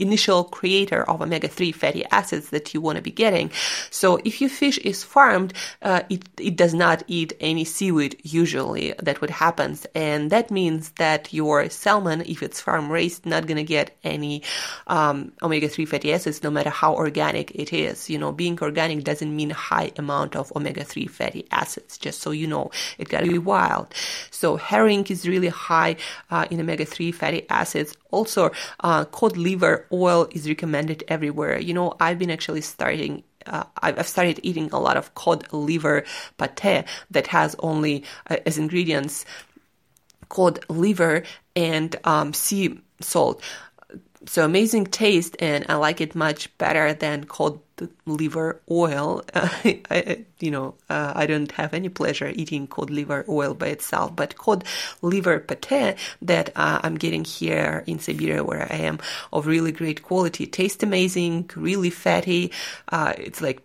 initial 0.00 0.44
creator 0.44 1.02
of 1.08 1.20
omega-3 1.20 1.74
fatty 1.74 2.04
acids 2.10 2.50
that 2.50 2.74
you 2.74 2.80
want 2.80 2.96
to 2.96 3.02
be 3.02 3.10
getting. 3.10 3.50
So 3.90 4.18
if 4.24 4.40
your 4.40 4.50
fish 4.50 4.78
is 4.78 5.04
farmed, 5.04 5.52
uh, 5.82 6.02
it, 6.08 6.22
it 6.38 6.56
does 6.56 6.74
not 6.74 7.02
eat 7.06 7.32
any 7.40 7.64
seaweed 7.64 8.20
usually. 8.22 8.94
That 8.98 9.20
would 9.20 9.30
happen. 9.30 9.78
And 9.94 10.30
that 10.30 10.50
means 10.50 10.90
that 10.92 11.32
your 11.32 11.68
salmon, 11.70 12.22
if 12.26 12.42
it's 12.42 12.60
farm 12.60 12.90
raised, 12.90 13.26
not 13.26 13.46
going 13.46 13.56
to 13.56 13.64
get 13.64 13.96
any 14.04 14.42
um, 14.86 15.32
omega-3 15.42 15.86
fatty 15.86 16.12
acids 16.12 16.42
no 16.42 16.50
matter 16.50 16.70
how 16.70 16.94
organic 16.94 17.50
it 17.52 17.72
is. 17.72 18.08
You 18.08 18.18
know, 18.18 18.32
being 18.32 18.58
organic 18.60 19.04
doesn't 19.04 19.34
mean 19.34 19.50
high 19.50 19.92
amount 19.96 20.36
of 20.36 20.52
omega-3 20.54 21.10
fatty 21.10 21.46
acids, 21.50 21.98
just 21.98 22.20
so 22.20 22.30
you 22.30 22.46
know. 22.46 22.70
It 22.98 23.08
got 23.08 23.20
to 23.20 23.28
be 23.28 23.38
wild. 23.38 23.92
So 24.30 24.56
herring 24.56 25.06
is 25.08 25.26
really 25.26 25.48
high 25.48 25.96
uh, 26.30 26.46
in 26.50 26.60
omega-3 26.60 27.14
fatty 27.14 27.48
acids. 27.48 27.96
Also, 28.10 28.50
uh, 28.80 29.04
cod 29.06 29.36
liver 29.36 29.86
oil 29.92 30.28
is 30.30 30.48
recommended 30.48 31.04
everywhere. 31.08 31.58
You 31.58 31.74
know, 31.74 31.94
I've 32.00 32.18
been 32.18 32.30
actually 32.30 32.62
starting 32.62 33.24
uh, 33.46 33.64
I've 33.80 34.06
started 34.06 34.40
eating 34.42 34.68
a 34.72 34.78
lot 34.78 34.96
of 34.96 35.14
cod 35.14 35.50
liver 35.52 36.04
pate 36.36 36.84
that 37.10 37.26
has 37.28 37.56
only 37.60 38.04
uh, 38.28 38.36
as 38.44 38.58
ingredients 38.58 39.24
cod 40.28 40.64
liver 40.68 41.22
and 41.56 41.96
um, 42.04 42.32
sea 42.32 42.80
salt. 43.00 43.42
So 44.26 44.44
amazing 44.44 44.86
taste, 44.86 45.36
and 45.40 45.64
I 45.68 45.76
like 45.76 46.00
it 46.00 46.14
much 46.14 46.56
better 46.58 46.92
than 46.92 47.24
cod 47.24 47.60
liver 48.06 48.60
oil. 48.70 49.22
I, 49.34 50.24
you 50.40 50.50
know, 50.50 50.74
uh, 50.88 51.12
I 51.14 51.26
don't 51.26 51.50
have 51.52 51.74
any 51.74 51.88
pleasure 51.88 52.32
eating 52.34 52.66
cod 52.66 52.90
liver 52.90 53.24
oil 53.28 53.54
by 53.54 53.68
itself, 53.68 54.14
but 54.14 54.36
cod 54.36 54.64
liver 55.02 55.40
pate 55.40 55.96
that 56.22 56.50
uh, 56.56 56.80
I'm 56.82 56.96
getting 56.96 57.24
here 57.24 57.84
in 57.86 57.98
Siberia, 57.98 58.44
where 58.44 58.66
I 58.70 58.76
am, 58.76 58.98
of 59.32 59.46
really 59.46 59.72
great 59.72 60.02
quality, 60.02 60.46
tastes 60.46 60.82
amazing, 60.82 61.50
really 61.56 61.90
fatty. 61.90 62.52
Uh, 62.88 63.14
it's 63.16 63.40
like 63.40 63.62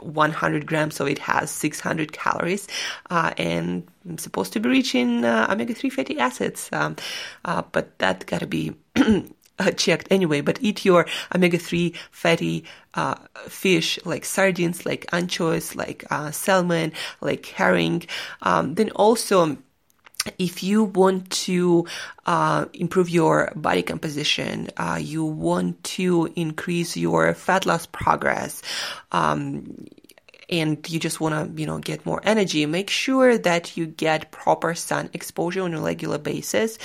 100 0.00 0.66
grams, 0.66 0.94
so 0.94 1.06
it 1.06 1.18
has 1.18 1.50
600 1.50 2.12
calories, 2.12 2.68
uh, 3.10 3.32
and 3.36 3.86
I'm 4.08 4.18
supposed 4.18 4.52
to 4.54 4.60
be 4.60 4.68
rich 4.68 4.94
in 4.94 5.24
uh, 5.24 5.48
omega-3 5.50 5.92
fatty 5.92 6.18
acids. 6.18 6.68
Um, 6.72 6.96
uh, 7.44 7.62
but 7.72 7.98
that 7.98 8.26
gotta 8.26 8.46
be 8.46 8.74
uh, 9.58 9.70
checked 9.72 10.08
anyway, 10.10 10.40
but 10.40 10.58
eat 10.60 10.84
your 10.84 11.06
omega-3 11.34 11.94
fatty 12.10 12.64
uh, 12.94 13.14
fish 13.48 13.98
like 14.04 14.24
sardines, 14.24 14.84
like 14.84 15.06
anchovies, 15.12 15.74
like 15.76 16.04
uh, 16.10 16.30
salmon, 16.30 16.92
like 17.20 17.46
herring. 17.46 18.04
Um, 18.42 18.74
then 18.74 18.90
also, 18.90 19.56
if 20.38 20.62
you 20.62 20.84
want 20.84 21.30
to 21.30 21.86
uh, 22.26 22.66
improve 22.74 23.10
your 23.10 23.52
body 23.56 23.82
composition, 23.82 24.68
uh, 24.76 24.98
you 25.00 25.24
want 25.24 25.82
to 25.84 26.32
increase 26.36 26.96
your 26.96 27.34
fat 27.34 27.66
loss 27.66 27.86
progress, 27.86 28.62
um, 29.10 29.86
and 30.52 30.88
you 30.88 31.00
just 31.00 31.18
want 31.20 31.34
to, 31.34 31.60
you 31.60 31.66
know, 31.66 31.78
get 31.78 32.04
more 32.04 32.20
energy, 32.22 32.66
make 32.66 32.90
sure 32.90 33.38
that 33.38 33.76
you 33.76 33.86
get 33.86 34.30
proper 34.30 34.74
sun 34.74 35.08
exposure 35.14 35.62
on 35.62 35.74
a 35.74 35.80
regular 35.80 36.18
basis. 36.18 36.78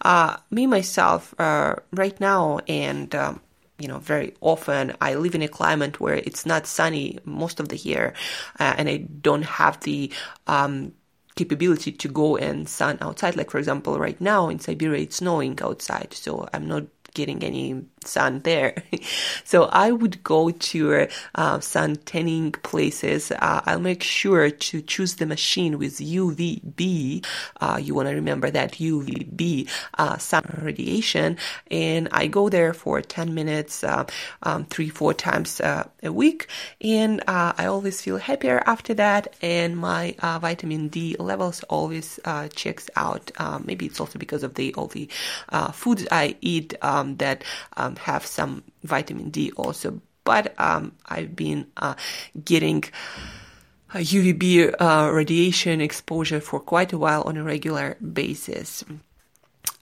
Uh, 0.00 0.36
me, 0.50 0.66
myself, 0.66 1.34
uh, 1.38 1.76
right 1.92 2.18
now, 2.18 2.58
and, 2.66 3.14
um, 3.14 3.40
you 3.78 3.88
know, 3.88 3.98
very 3.98 4.34
often 4.40 4.96
I 5.00 5.14
live 5.14 5.34
in 5.34 5.42
a 5.42 5.48
climate 5.48 6.00
where 6.00 6.16
it's 6.16 6.46
not 6.46 6.66
sunny 6.66 7.18
most 7.24 7.60
of 7.60 7.68
the 7.68 7.76
year, 7.76 8.14
uh, 8.58 8.74
and 8.78 8.88
I 8.88 8.96
don't 8.96 9.44
have 9.44 9.78
the, 9.80 10.10
um, 10.46 10.92
capability 11.36 11.92
to 11.92 12.08
go 12.08 12.36
and 12.36 12.68
sun 12.68 12.98
outside. 13.00 13.36
Like, 13.36 13.50
for 13.50 13.58
example, 13.58 13.98
right 13.98 14.20
now 14.20 14.48
in 14.48 14.58
Siberia, 14.58 15.02
it's 15.02 15.16
snowing 15.16 15.58
outside, 15.62 16.12
so 16.12 16.48
I'm 16.52 16.66
not 16.66 16.84
getting 17.14 17.42
any 17.42 17.84
sun 18.04 18.40
there. 18.40 18.74
so 19.44 19.64
I 19.64 19.92
would 19.92 20.22
go 20.24 20.50
to 20.50 21.08
uh, 21.34 21.60
sun 21.60 21.96
tanning 21.96 22.52
places. 22.52 23.30
Uh, 23.30 23.60
I'll 23.66 23.80
make 23.80 24.02
sure 24.02 24.50
to 24.50 24.82
choose 24.82 25.16
the 25.16 25.26
machine 25.26 25.78
with 25.78 25.98
UVB. 25.98 27.24
Uh, 27.60 27.78
you 27.80 27.94
want 27.94 28.08
to 28.08 28.14
remember 28.14 28.50
that 28.50 28.72
UVB 28.72 29.68
uh, 29.98 30.16
sun 30.18 30.44
radiation. 30.62 31.36
And 31.70 32.08
I 32.12 32.26
go 32.26 32.48
there 32.48 32.72
for 32.72 33.00
10 33.02 33.34
minutes, 33.34 33.84
uh, 33.84 34.06
um, 34.42 34.64
three, 34.64 34.88
four 34.88 35.12
times 35.14 35.60
uh, 35.60 35.88
a 36.02 36.12
week. 36.12 36.48
And 36.80 37.22
I 37.26 37.66
always 37.66 38.00
feel 38.00 38.16
happier 38.16 38.62
after 38.66 38.94
that. 38.94 39.36
And 39.42 39.76
my 39.76 40.14
vitamin 40.20 40.88
D 40.88 41.16
levels 41.18 41.62
always 41.64 42.18
checks 42.54 42.88
out. 42.96 43.30
maybe 43.64 43.86
it's 43.86 44.00
also 44.00 44.18
because 44.18 44.42
of 44.42 44.54
the 44.54 44.74
all 44.74 44.86
the 44.86 45.08
foods 45.72 46.06
I 46.10 46.36
eat 46.40 46.74
um, 46.82 47.16
that 47.16 47.44
um, 47.90 47.96
have 47.96 48.26
some 48.26 48.62
vitamin 48.82 49.30
D 49.30 49.52
also. 49.56 50.00
But 50.24 50.54
um, 50.58 50.92
I've 51.06 51.34
been 51.34 51.66
uh, 51.76 51.94
getting 52.44 52.84
UVB 53.92 54.74
uh, 54.78 55.10
radiation 55.12 55.80
exposure 55.80 56.40
for 56.40 56.60
quite 56.60 56.92
a 56.92 56.98
while 56.98 57.22
on 57.22 57.36
a 57.36 57.42
regular 57.42 57.96
basis. 57.96 58.84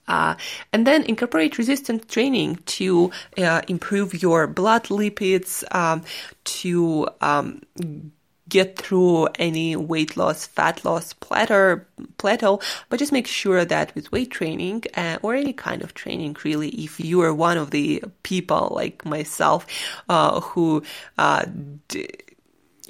Uh, 0.07 0.35
and 0.73 0.87
then 0.87 1.03
incorporate 1.03 1.59
resistance 1.59 2.03
training 2.07 2.55
to 2.65 3.11
uh, 3.37 3.61
improve 3.67 4.23
your 4.23 4.47
blood 4.47 4.85
lipids, 4.85 5.63
um, 5.75 6.01
to 6.45 7.07
um, 7.21 7.61
get 8.49 8.77
through 8.77 9.27
any 9.37 9.75
weight 9.75 10.17
loss, 10.17 10.47
fat 10.47 10.83
loss 10.83 11.13
plateau, 11.13 11.81
plateau, 12.17 12.59
but 12.89 12.99
just 12.99 13.11
make 13.11 13.27
sure 13.27 13.63
that 13.65 13.93
with 13.95 14.11
weight 14.11 14.31
training 14.31 14.83
uh, 14.95 15.17
or 15.21 15.35
any 15.35 15.53
kind 15.53 15.81
of 15.81 15.93
training, 15.93 16.35
really, 16.43 16.69
if 16.69 16.99
you 16.99 17.21
are 17.21 17.33
one 17.33 17.57
of 17.57 17.71
the 17.71 18.03
people 18.23 18.71
like 18.75 19.05
myself 19.05 19.65
uh, 20.09 20.39
who 20.41 20.83
uh, 21.17 21.45
d- 21.87 22.09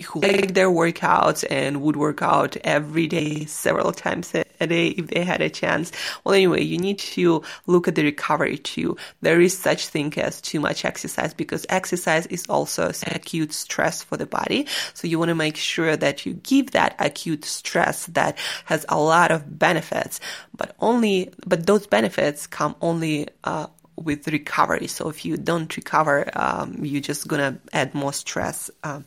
who 0.07 0.21
like 0.21 0.53
their 0.53 0.69
workouts 0.69 1.43
and 1.49 1.81
would 1.81 1.95
work 1.97 2.21
out 2.21 2.55
every 2.63 3.07
day, 3.07 3.45
several 3.45 3.91
times 3.91 4.33
a 4.33 4.45
day 4.67 4.87
if 4.89 5.07
they 5.07 5.23
had 5.23 5.41
a 5.41 5.49
chance. 5.49 5.91
Well, 6.23 6.35
anyway, 6.35 6.63
you 6.63 6.77
need 6.77 6.99
to 6.99 7.43
look 7.67 7.87
at 7.87 7.95
the 7.95 8.03
recovery 8.03 8.57
too. 8.57 8.97
There 9.21 9.41
is 9.41 9.57
such 9.57 9.87
thing 9.87 10.13
as 10.17 10.41
too 10.41 10.59
much 10.59 10.85
exercise 10.85 11.33
because 11.33 11.65
exercise 11.69 12.25
is 12.27 12.45
also 12.47 12.91
acute 13.07 13.53
stress 13.53 14.03
for 14.03 14.17
the 14.17 14.25
body. 14.25 14.67
So 14.93 15.07
you 15.07 15.19
want 15.19 15.29
to 15.29 15.35
make 15.35 15.57
sure 15.57 15.95
that 15.95 16.25
you 16.25 16.33
give 16.33 16.71
that 16.71 16.95
acute 16.99 17.45
stress 17.45 18.05
that 18.07 18.37
has 18.65 18.85
a 18.89 18.99
lot 18.99 19.31
of 19.31 19.59
benefits, 19.59 20.19
but 20.55 20.75
only, 20.79 21.31
but 21.45 21.65
those 21.65 21.87
benefits 21.87 22.47
come 22.47 22.75
only, 22.81 23.27
uh, 23.43 23.67
with 23.95 24.27
recovery. 24.27 24.87
So 24.87 25.09
if 25.09 25.25
you 25.25 25.37
don't 25.37 25.75
recover, 25.75 26.29
um, 26.33 26.77
you're 26.83 27.01
just 27.01 27.27
gonna 27.27 27.59
add 27.73 27.93
more 27.93 28.13
stress. 28.13 28.71
Um, 28.83 29.05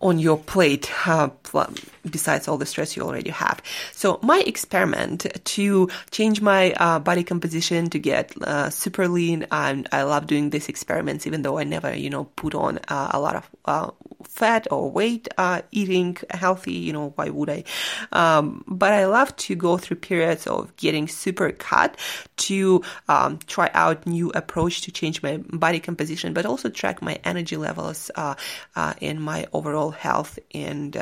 on 0.00 0.18
your 0.18 0.38
plate 0.38 0.90
uh, 1.06 1.28
besides 2.10 2.48
all 2.48 2.58
the 2.58 2.66
stress 2.66 2.96
you 2.96 3.02
already 3.02 3.30
have. 3.30 3.62
So 3.92 4.18
my 4.22 4.42
experiment 4.46 5.26
to 5.44 5.88
change 6.10 6.40
my 6.40 6.72
uh, 6.72 6.98
body 6.98 7.24
composition 7.24 7.90
to 7.90 7.98
get 7.98 8.32
uh, 8.42 8.70
super 8.70 9.08
lean, 9.08 9.46
and 9.50 9.88
I 9.92 10.02
love 10.02 10.26
doing 10.26 10.50
these 10.50 10.68
experiments, 10.68 11.26
even 11.26 11.42
though 11.42 11.58
I 11.58 11.64
never, 11.64 11.94
you 11.94 12.10
know, 12.10 12.24
put 12.36 12.54
on 12.54 12.78
uh, 12.88 13.10
a 13.12 13.20
lot 13.20 13.36
of 13.36 13.50
uh, 13.64 13.90
fat 14.28 14.66
or 14.70 14.90
weight 14.90 15.28
uh, 15.38 15.62
eating 15.70 16.16
healthy. 16.30 16.72
You 16.72 16.92
know, 16.92 17.12
why 17.16 17.30
would 17.30 17.50
I? 17.50 17.64
Um, 18.12 18.64
but 18.66 18.92
I 18.92 19.06
love 19.06 19.34
to 19.36 19.54
go 19.54 19.78
through 19.78 19.98
periods 19.98 20.46
of 20.46 20.74
getting 20.76 21.08
super 21.08 21.52
cut 21.52 21.96
to 22.48 22.82
um, 23.08 23.38
try 23.46 23.70
out 23.74 24.06
new 24.06 24.30
approach 24.30 24.82
to 24.82 24.92
change 24.92 25.22
my 25.22 25.38
body 25.38 25.80
composition, 25.80 26.32
but 26.32 26.46
also 26.46 26.68
track 26.68 27.02
my 27.02 27.18
energy 27.24 27.56
levels 27.56 28.10
uh, 28.14 28.34
and 28.74 29.22
my 29.22 29.46
overall 29.52 29.90
health 29.90 30.38
and. 30.54 30.96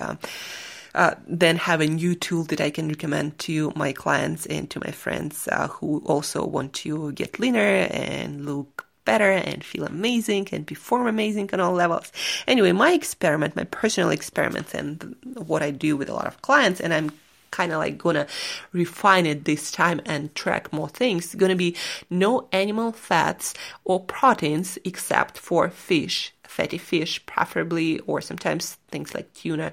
Uh, 0.94 1.16
then 1.26 1.56
have 1.56 1.80
a 1.80 1.86
new 1.88 2.14
tool 2.14 2.44
that 2.44 2.60
I 2.60 2.70
can 2.70 2.86
recommend 2.86 3.36
to 3.40 3.72
my 3.74 3.92
clients 3.92 4.46
and 4.46 4.70
to 4.70 4.78
my 4.78 4.92
friends 4.92 5.48
uh, 5.50 5.66
who 5.66 6.00
also 6.06 6.46
want 6.46 6.72
to 6.74 7.10
get 7.10 7.40
leaner 7.40 7.88
and 7.90 8.46
look 8.46 8.86
better 9.04 9.30
and 9.30 9.64
feel 9.64 9.84
amazing 9.84 10.48
and 10.52 10.66
perform 10.66 11.06
amazing 11.06 11.50
on 11.52 11.60
all 11.60 11.72
levels. 11.72 12.12
Anyway, 12.46 12.72
my 12.72 12.92
experiment, 12.92 13.56
my 13.56 13.64
personal 13.64 14.10
experiments, 14.10 14.74
and 14.74 15.16
what 15.34 15.62
I 15.62 15.70
do 15.70 15.96
with 15.96 16.08
a 16.08 16.14
lot 16.14 16.26
of 16.26 16.42
clients, 16.42 16.80
and 16.80 16.92
I'm 16.92 17.12
kind 17.50 17.72
of 17.72 17.78
like 17.78 17.96
gonna 17.96 18.26
refine 18.72 19.26
it 19.26 19.44
this 19.44 19.70
time 19.70 20.00
and 20.04 20.34
track 20.34 20.72
more 20.72 20.88
things. 20.88 21.34
Gonna 21.36 21.54
be 21.54 21.76
no 22.10 22.48
animal 22.50 22.90
fats 22.90 23.54
or 23.84 24.00
proteins 24.00 24.76
except 24.84 25.38
for 25.38 25.70
fish, 25.70 26.32
fatty 26.42 26.78
fish 26.78 27.24
preferably, 27.26 28.00
or 28.00 28.20
sometimes 28.20 28.76
things 28.90 29.14
like 29.14 29.32
tuna 29.34 29.70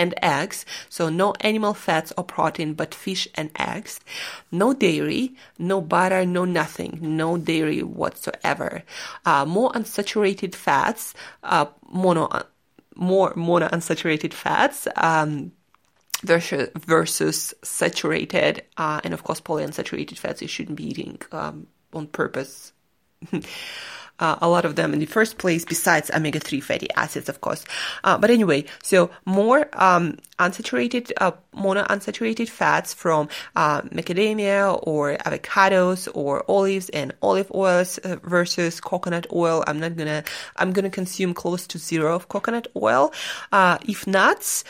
and 0.00 0.14
eggs. 0.22 0.64
So 0.88 1.10
no 1.10 1.34
animal 1.40 1.74
fats 1.74 2.12
or 2.16 2.24
protein, 2.24 2.72
but 2.72 2.94
fish 2.94 3.28
and 3.34 3.50
eggs. 3.58 4.00
No 4.50 4.72
dairy, 4.72 5.36
no 5.58 5.80
butter, 5.82 6.24
no 6.24 6.44
nothing, 6.46 6.98
no 7.02 7.36
dairy 7.36 7.82
whatsoever. 7.82 8.82
Uh, 9.26 9.44
more 9.44 9.70
unsaturated 9.72 10.54
fats, 10.54 11.14
uh, 11.44 11.66
mono, 11.92 12.28
more 12.96 13.34
monounsaturated 13.34 14.32
fats. 14.32 14.88
Um, 14.96 15.52
versus, 16.22 16.68
versus 16.76 17.54
saturated 17.62 18.62
uh, 18.76 19.00
and 19.04 19.14
of 19.14 19.24
course 19.24 19.40
polyunsaturated 19.40 20.18
fats 20.18 20.42
you 20.42 20.48
shouldn't 20.48 20.76
be 20.76 20.86
eating 20.86 21.18
um, 21.32 21.66
on 21.94 22.06
purpose 22.08 22.74
uh, 24.20 24.36
a 24.40 24.48
lot 24.48 24.64
of 24.64 24.76
them 24.76 24.92
in 24.92 25.00
the 25.00 25.06
first 25.06 25.38
place, 25.38 25.64
besides 25.64 26.10
omega-3 26.10 26.62
fatty 26.62 26.88
acids, 26.94 27.28
of 27.28 27.40
course. 27.40 27.64
Uh, 28.04 28.16
but 28.18 28.30
anyway, 28.30 28.64
so 28.82 29.10
more 29.24 29.68
um, 29.72 30.18
unsaturated, 30.38 31.10
uh, 31.20 31.32
monounsaturated 31.56 32.48
fats 32.48 32.94
from 32.94 33.28
uh, 33.56 33.82
macadamia 33.82 34.78
or 34.82 35.16
avocados 35.16 36.08
or 36.14 36.44
olives 36.48 36.88
and 36.90 37.12
olive 37.22 37.50
oils 37.54 37.98
uh, 37.98 38.16
versus 38.22 38.80
coconut 38.80 39.26
oil. 39.32 39.64
I'm 39.66 39.80
not 39.80 39.96
gonna, 39.96 40.22
I'm 40.56 40.72
gonna 40.72 40.90
consume 40.90 41.34
close 41.34 41.66
to 41.68 41.78
zero 41.78 42.14
of 42.14 42.28
coconut 42.28 42.68
oil. 42.76 43.12
Uh, 43.52 43.78
if 43.88 44.06
nuts, 44.06 44.64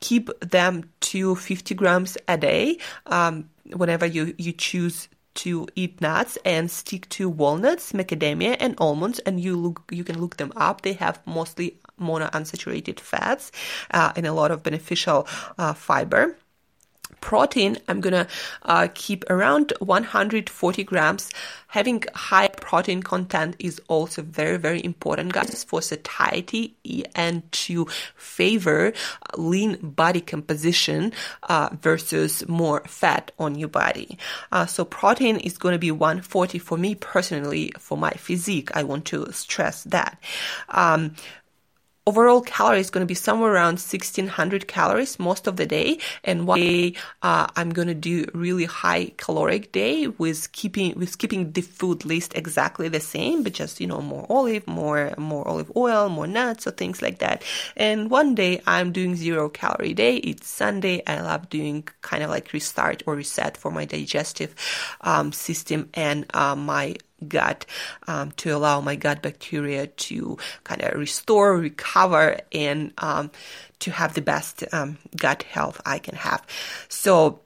keep 0.00 0.30
them 0.40 0.90
to 1.00 1.36
50 1.36 1.74
grams 1.74 2.16
a 2.26 2.36
day. 2.36 2.78
Um, 3.06 3.50
whenever 3.76 4.06
you, 4.06 4.34
you 4.38 4.52
choose 4.52 5.08
to 5.44 5.66
eat 5.74 6.00
nuts 6.00 6.38
and 6.44 6.70
stick 6.70 7.08
to 7.10 7.28
walnuts, 7.28 7.92
macadamia, 7.92 8.56
and 8.60 8.74
almonds, 8.78 9.18
and 9.20 9.40
you 9.40 9.56
look 9.56 9.82
you 9.90 10.04
can 10.04 10.20
look 10.20 10.36
them 10.36 10.52
up. 10.56 10.82
They 10.82 10.94
have 10.94 11.20
mostly 11.26 11.78
monounsaturated 12.00 13.00
fats 13.00 13.52
uh, 13.90 14.12
and 14.16 14.26
a 14.26 14.32
lot 14.32 14.50
of 14.50 14.62
beneficial 14.62 15.26
uh, 15.58 15.74
fiber 15.74 16.36
protein 17.20 17.76
i'm 17.88 18.00
gonna 18.00 18.26
uh, 18.62 18.88
keep 18.94 19.28
around 19.30 19.72
140 19.80 20.84
grams. 20.84 21.30
Having 21.68 22.04
high 22.14 22.48
protein 22.48 23.02
content 23.02 23.56
is 23.58 23.80
also 23.88 24.22
very 24.22 24.56
very 24.56 24.84
important 24.84 25.32
guys 25.32 25.64
for 25.64 25.80
satiety 25.82 26.76
and 27.14 27.50
to 27.52 27.86
favor 28.16 28.92
lean 29.36 29.76
body 29.82 30.20
composition 30.20 31.12
uh, 31.44 31.70
versus 31.80 32.46
more 32.48 32.82
fat 32.86 33.32
on 33.38 33.54
your 33.54 33.68
body. 33.68 34.18
Uh, 34.52 34.66
so 34.66 34.84
protein 34.84 35.36
is 35.38 35.58
going 35.58 35.72
to 35.72 35.78
be 35.78 35.90
140 35.90 36.58
for 36.58 36.76
me 36.76 36.94
personally 36.94 37.72
for 37.78 37.96
my 37.96 38.10
physique. 38.12 38.70
I 38.76 38.82
want 38.82 39.04
to 39.06 39.30
stress 39.32 39.84
that. 39.84 40.18
Um, 40.68 41.14
overall 42.10 42.42
calories 42.56 42.86
is 42.86 42.90
going 42.94 43.06
to 43.06 43.12
be 43.14 43.20
somewhere 43.28 43.52
around 43.52 43.76
1600 43.78 44.66
calories 44.66 45.12
most 45.18 45.46
of 45.46 45.54
the 45.60 45.68
day 45.78 45.90
and 46.24 46.46
one 46.46 46.60
day 46.60 46.94
uh, 47.22 47.46
i'm 47.56 47.70
going 47.78 47.90
to 47.94 48.00
do 48.10 48.16
really 48.34 48.64
high 48.82 49.04
caloric 49.24 49.64
day 49.72 49.96
with 50.22 50.40
keeping 50.52 50.90
with 50.98 51.12
keeping 51.22 51.42
the 51.52 51.64
food 51.78 52.04
list 52.12 52.30
exactly 52.42 52.88
the 52.88 53.04
same 53.14 53.44
but 53.44 53.52
just 53.52 53.80
you 53.80 53.86
know 53.86 54.02
more 54.12 54.26
olive 54.28 54.66
more 54.66 55.14
more 55.18 55.46
olive 55.46 55.70
oil 55.76 56.08
more 56.08 56.26
nuts 56.26 56.66
or 56.66 56.70
things 56.70 57.02
like 57.02 57.18
that. 57.18 57.42
And 57.76 58.10
one 58.10 58.34
day 58.34 58.60
i'm 58.66 58.92
doing 58.92 59.16
zero 59.16 59.48
calorie 59.48 59.94
day. 59.94 60.16
It's 60.16 60.48
sunday. 60.48 61.02
I 61.06 61.20
love 61.20 61.48
doing 61.50 61.86
kind 62.02 62.22
of 62.22 62.30
like 62.30 62.52
restart 62.52 63.02
or 63.06 63.14
reset 63.14 63.56
for 63.56 63.70
my 63.70 63.84
digestive 63.84 64.54
um, 65.02 65.32
system 65.32 65.88
and 65.94 66.26
uh, 66.34 66.56
my 66.56 66.96
gut 67.28 67.66
um, 68.06 68.32
to 68.32 68.50
allow 68.50 68.80
my 68.80 68.96
gut 68.96 69.22
bacteria 69.22 69.86
to 69.86 70.38
kind 70.64 70.82
of 70.82 70.98
restore, 70.98 71.56
recover, 71.56 72.38
and 72.52 72.92
um, 72.98 73.30
to 73.80 73.90
have 73.90 74.14
the 74.14 74.22
best 74.22 74.64
um, 74.72 74.98
gut 75.16 75.42
health 75.44 75.80
I 75.84 75.98
can 75.98 76.16
have. 76.16 76.44
So, 76.88 77.40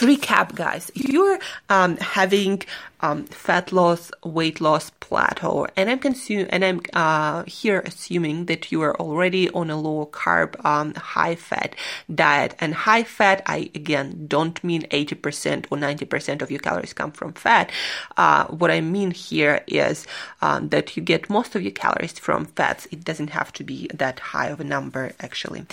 recap, 0.00 0.54
guys, 0.54 0.90
if 0.94 1.08
you're 1.08 1.38
um, 1.68 1.96
having 1.98 2.62
um, 3.00 3.24
fat 3.24 3.72
loss, 3.72 4.10
weight 4.24 4.60
loss 4.60 4.90
plateau, 5.00 5.66
and 5.76 5.88
I'm 5.88 5.98
consume 5.98 6.46
and 6.50 6.64
I'm 6.64 6.80
uh, 6.92 7.44
here 7.44 7.80
assuming 7.80 8.46
that 8.46 8.70
you 8.70 8.82
are 8.82 8.98
already 9.00 9.48
on 9.50 9.70
a 9.70 9.80
low 9.80 10.06
carb, 10.06 10.62
um, 10.64 10.94
high 10.94 11.34
fat 11.34 11.74
diet, 12.14 12.54
and 12.60 12.74
high 12.74 13.04
fat. 13.04 13.42
I 13.46 13.70
again 13.74 14.26
don't 14.26 14.62
mean 14.62 14.82
80% 14.82 15.66
or 15.70 15.78
90% 15.78 16.42
of 16.42 16.50
your 16.50 16.60
calories 16.60 16.92
come 16.92 17.12
from 17.12 17.32
fat. 17.32 17.70
Uh, 18.16 18.46
what 18.46 18.70
I 18.70 18.80
mean 18.80 19.10
here 19.10 19.62
is 19.66 20.06
um, 20.42 20.68
that 20.68 20.96
you 20.96 21.02
get 21.02 21.30
most 21.30 21.54
of 21.54 21.62
your 21.62 21.72
calories 21.72 22.18
from 22.18 22.46
fats. 22.46 22.86
It 22.90 23.04
doesn't 23.04 23.30
have 23.30 23.52
to 23.54 23.64
be 23.64 23.88
that 23.94 24.18
high 24.20 24.48
of 24.48 24.60
a 24.60 24.64
number, 24.64 25.12
actually. 25.20 25.66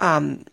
Um, 0.00 0.44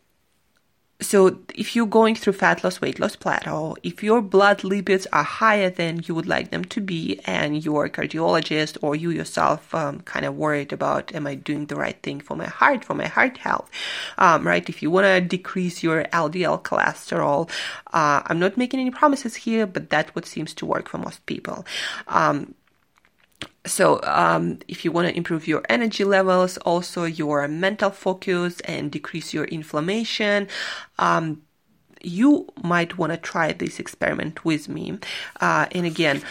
so 0.99 1.37
if 1.53 1.75
you're 1.75 1.85
going 1.85 2.15
through 2.15 2.33
fat 2.33 2.63
loss, 2.63 2.81
weight 2.81 2.99
loss 2.99 3.15
plateau, 3.15 3.77
if 3.83 4.01
your 4.01 4.19
blood 4.19 4.59
lipids 4.59 5.05
are 5.13 5.23
higher 5.23 5.69
than 5.69 6.01
you 6.05 6.15
would 6.15 6.25
like 6.27 6.49
them 6.49 6.65
to 6.65 6.81
be, 6.81 7.19
and 7.25 7.63
you're 7.63 7.85
a 7.85 7.89
cardiologist 7.89 8.77
or 8.81 8.95
you 8.95 9.11
yourself 9.11 9.75
um, 9.75 9.99
kind 10.01 10.25
of 10.25 10.35
worried 10.35 10.73
about, 10.73 11.13
am 11.13 11.27
I 11.27 11.35
doing 11.35 11.67
the 11.67 11.75
right 11.75 12.01
thing 12.01 12.19
for 12.19 12.35
my 12.35 12.47
heart, 12.47 12.83
for 12.83 12.95
my 12.95 13.05
heart 13.05 13.37
health, 13.37 13.69
um, 14.17 14.45
right? 14.45 14.67
If 14.67 14.81
you 14.81 14.89
want 14.89 15.05
to 15.05 15.21
decrease 15.21 15.83
your 15.83 16.03
LDL 16.05 16.63
cholesterol, 16.63 17.49
uh, 17.93 18.23
I'm 18.25 18.39
not 18.39 18.57
making 18.57 18.79
any 18.79 18.91
promises 18.91 19.35
here, 19.35 19.67
but 19.67 19.91
that's 19.91 20.15
what 20.15 20.25
seems 20.25 20.53
to 20.55 20.65
work 20.65 20.89
for 20.89 20.97
most 20.97 21.23
people. 21.27 21.63
Um, 22.07 22.55
so, 23.67 24.01
um, 24.03 24.59
if 24.67 24.83
you 24.83 24.91
want 24.91 25.07
to 25.07 25.15
improve 25.15 25.47
your 25.47 25.63
energy 25.69 26.03
levels, 26.03 26.57
also 26.59 27.03
your 27.03 27.47
mental 27.47 27.91
focus, 27.91 28.59
and 28.61 28.91
decrease 28.91 29.33
your 29.33 29.45
inflammation, 29.45 30.47
um, 30.97 31.41
you 32.01 32.47
might 32.63 32.97
want 32.97 33.11
to 33.11 33.17
try 33.17 33.51
this 33.51 33.79
experiment 33.79 34.45
with 34.45 34.69
me. 34.69 34.97
Uh, 35.41 35.67
and 35.71 35.85
again, 35.85 36.21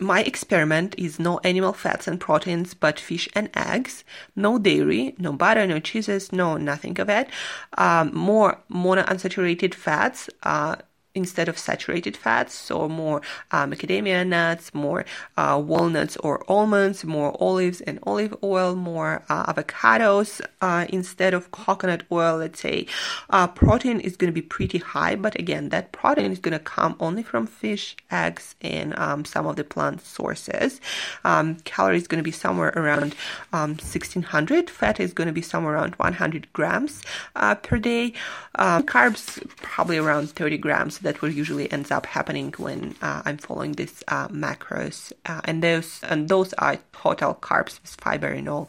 my 0.00 0.22
experiment 0.22 0.94
is 0.96 1.18
no 1.18 1.38
animal 1.40 1.74
fats 1.74 2.08
and 2.08 2.18
proteins, 2.18 2.72
but 2.72 2.98
fish 2.98 3.28
and 3.34 3.50
eggs, 3.54 4.02
no 4.34 4.58
dairy, 4.58 5.14
no 5.18 5.32
butter, 5.32 5.66
no 5.66 5.78
cheeses, 5.78 6.32
no 6.32 6.56
nothing 6.56 6.98
of 6.98 7.10
it. 7.10 7.28
Um, 7.76 8.14
more 8.14 8.58
monounsaturated 8.70 9.74
fats, 9.74 10.30
uh, 10.42 10.76
instead 11.14 11.48
of 11.48 11.58
saturated 11.58 12.16
fats, 12.16 12.54
so 12.54 12.88
more 12.88 13.20
uh, 13.50 13.66
macadamia 13.66 14.26
nuts, 14.26 14.72
more 14.72 15.04
uh, 15.36 15.60
walnuts 15.64 16.16
or 16.18 16.44
almonds, 16.48 17.04
more 17.04 17.36
olives 17.40 17.80
and 17.80 17.98
olive 18.04 18.34
oil, 18.42 18.76
more 18.76 19.24
uh, 19.28 19.52
avocados 19.52 20.40
uh, 20.60 20.86
instead 20.88 21.34
of 21.34 21.50
coconut 21.50 22.04
oil, 22.12 22.38
let's 22.38 22.60
say. 22.60 22.86
Uh, 23.30 23.46
protein 23.46 23.98
is 24.00 24.16
going 24.16 24.32
to 24.32 24.34
be 24.34 24.42
pretty 24.42 24.78
high, 24.78 25.16
but 25.16 25.36
again, 25.38 25.70
that 25.70 25.90
protein 25.92 26.30
is 26.30 26.38
going 26.38 26.52
to 26.52 26.64
come 26.64 26.94
only 27.00 27.22
from 27.22 27.46
fish, 27.46 27.96
eggs, 28.10 28.54
and 28.60 28.96
um, 28.98 29.24
some 29.24 29.46
of 29.46 29.56
the 29.56 29.64
plant 29.64 30.00
sources. 30.00 30.80
Um, 31.24 31.56
calories 31.64 32.06
going 32.06 32.20
to 32.20 32.24
be 32.24 32.30
somewhere 32.30 32.72
around 32.76 33.14
um, 33.52 33.70
1600. 33.70 34.70
Fat 34.70 35.00
is 35.00 35.12
going 35.12 35.26
to 35.26 35.32
be 35.32 35.42
somewhere 35.42 35.74
around 35.74 35.94
100 35.96 36.52
grams 36.52 37.02
uh, 37.34 37.54
per 37.56 37.78
day. 37.78 38.12
Carbs 38.56 39.42
probably 39.56 39.98
around 39.98 40.30
30 40.30 40.58
grams 40.58 40.99
that 41.02 41.22
will 41.22 41.30
usually 41.30 41.70
ends 41.72 41.90
up 41.90 42.06
happening 42.06 42.54
when 42.56 42.94
uh, 43.02 43.22
I'm 43.24 43.38
following 43.38 43.72
these 43.72 44.02
uh, 44.08 44.28
macros, 44.28 45.12
uh, 45.26 45.40
and 45.44 45.62
those 45.62 46.00
and 46.02 46.28
those 46.28 46.52
are 46.54 46.78
total 46.92 47.34
carbs 47.34 47.80
with 47.82 47.96
fiber 48.00 48.28
and 48.28 48.48
all. 48.48 48.68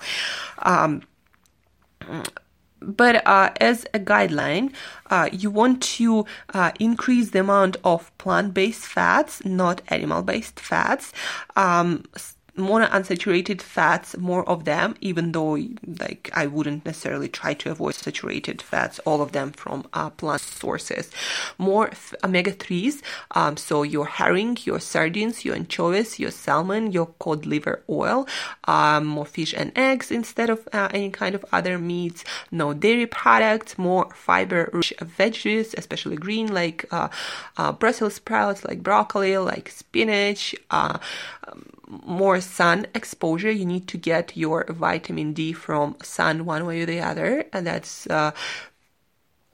Um, 0.60 1.04
but 2.82 3.26
uh, 3.28 3.52
as 3.62 3.86
a 3.94 4.00
guideline, 4.00 4.74
uh, 5.10 5.30
you 5.32 5.52
want 5.52 5.84
to 5.84 6.26
uh, 6.54 6.72
increase 6.80 7.30
the 7.30 7.40
amount 7.40 7.78
of 7.84 8.16
plant 8.18 8.54
based 8.54 8.86
fats, 8.86 9.46
not 9.46 9.82
animal 9.90 10.24
based 10.24 10.60
fats. 10.60 11.14
Um, 11.56 12.06
monounsaturated 12.58 13.62
fats, 13.62 14.18
more 14.18 14.48
of 14.48 14.66
them, 14.66 14.96
even 15.00 15.32
though 15.32 15.58
like 16.00 16.30
I 16.34 16.48
wouldn't 16.48 16.86
necessarily 16.86 17.30
try 17.30 17.54
to 17.56 17.72
avoid 17.72 17.96
saturated 17.96 18.62
fats, 18.62 19.00
all 19.00 19.22
of 19.22 19.32
them 19.32 19.52
from 19.52 19.88
uh, 19.94 20.10
plant 20.10 20.42
sources. 20.42 21.12
More 21.58 21.92
omega 22.24 22.52
3s, 22.52 23.02
um, 23.32 23.58
so 23.58 23.84
your 23.84 24.06
herring, 24.06 24.58
your 24.64 24.80
sardines, 24.80 25.46
your 25.46 25.56
anchovies, 25.56 26.20
your 26.20 26.32
salmon, 26.32 26.92
your 26.92 27.08
cod 27.20 27.46
liver 27.46 27.84
oil, 27.90 28.28
um, 28.66 29.06
more 29.06 29.26
fish 29.26 29.54
and 29.56 29.72
eggs 29.78 30.12
instead 30.12 30.50
of 30.50 30.68
uh, 30.74 30.90
any 30.94 31.10
kind 31.10 31.36
of 31.36 31.46
other 31.54 31.80
meats, 31.80 32.24
no 32.52 32.74
dairy 32.74 33.08
products, 33.08 33.78
more 33.78 34.10
fiber 34.14 34.70
rich 34.74 34.94
veggies, 35.00 35.74
especially 35.78 36.18
green 36.18 36.54
like 36.54 36.86
uh, 36.92 37.08
uh 37.58 37.72
Brussels 37.72 38.16
sprouts, 38.16 38.66
like 38.66 38.84
broccoli, 38.84 39.38
like 39.38 39.70
spinach. 39.70 40.54
Um, 40.70 41.00
more 41.92 42.40
sun 42.42 42.88
exposure. 42.96 43.52
You 43.52 43.66
need 43.66 43.88
to 43.90 43.98
get 43.98 44.38
your 44.38 44.66
vitamin 44.70 45.34
D 45.34 45.54
from 45.54 45.98
sun 46.02 46.46
one 46.46 46.66
way 46.66 46.82
or 46.82 46.86
the 46.86 47.02
other, 47.02 47.46
and 47.52 47.68
that's 47.68 48.08
uh, 48.08 48.32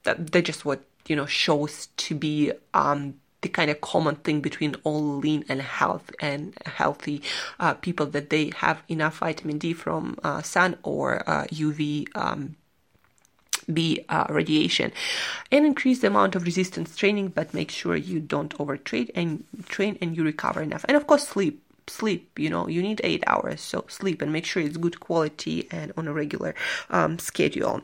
that, 0.04 0.32
that 0.32 0.46
just 0.46 0.64
what 0.66 0.84
you 1.08 1.16
know 1.16 1.26
shows 1.26 1.88
to 1.98 2.16
be 2.16 2.52
um, 2.74 3.16
the 3.42 3.50
kind 3.50 3.72
of 3.72 3.82
common 3.82 4.16
thing 4.16 4.42
between 4.42 4.76
all 4.84 5.18
lean 5.18 5.44
and 5.50 5.62
health 5.62 6.12
and 6.20 6.54
healthy 6.66 7.22
uh, 7.60 7.74
people 7.74 8.06
that 8.06 8.30
they 8.30 8.52
have 8.58 8.84
enough 8.88 9.18
vitamin 9.18 9.58
D 9.58 9.74
from 9.74 10.18
uh, 10.24 10.42
sun 10.42 10.78
or 10.84 11.28
uh, 11.28 11.46
UV. 11.46 12.08
Um, 12.16 12.56
B 13.74 14.06
uh, 14.08 14.28
radiation 14.30 14.94
and 15.52 15.66
increase 15.66 16.00
the 16.00 16.08
amount 16.08 16.36
of 16.36 16.46
resistance 16.46 16.96
training, 16.96 17.34
but 17.36 17.54
make 17.54 17.70
sure 17.70 17.98
you 17.98 18.22
don't 18.22 18.58
overtrain 18.60 19.10
and 19.14 19.44
train 19.68 19.98
and 20.02 20.16
you 20.16 20.24
recover 20.24 20.62
enough. 20.62 20.86
And 20.88 20.96
of 20.96 21.06
course, 21.06 21.28
sleep 21.28 21.62
sleep 21.88 22.38
you 22.38 22.50
know 22.50 22.68
you 22.68 22.82
need 22.82 23.02
eight 23.04 23.24
hours 23.28 23.62
so 23.62 23.86
sleep 23.88 24.22
and 24.22 24.32
make 24.32 24.46
sure 24.46 24.62
it's 24.62 24.78
good 24.78 25.00
quality 25.00 25.68
and 25.72 25.92
on 25.98 26.08
a 26.08 26.14
regular 26.14 26.54
um, 26.90 27.18
schedule 27.20 27.82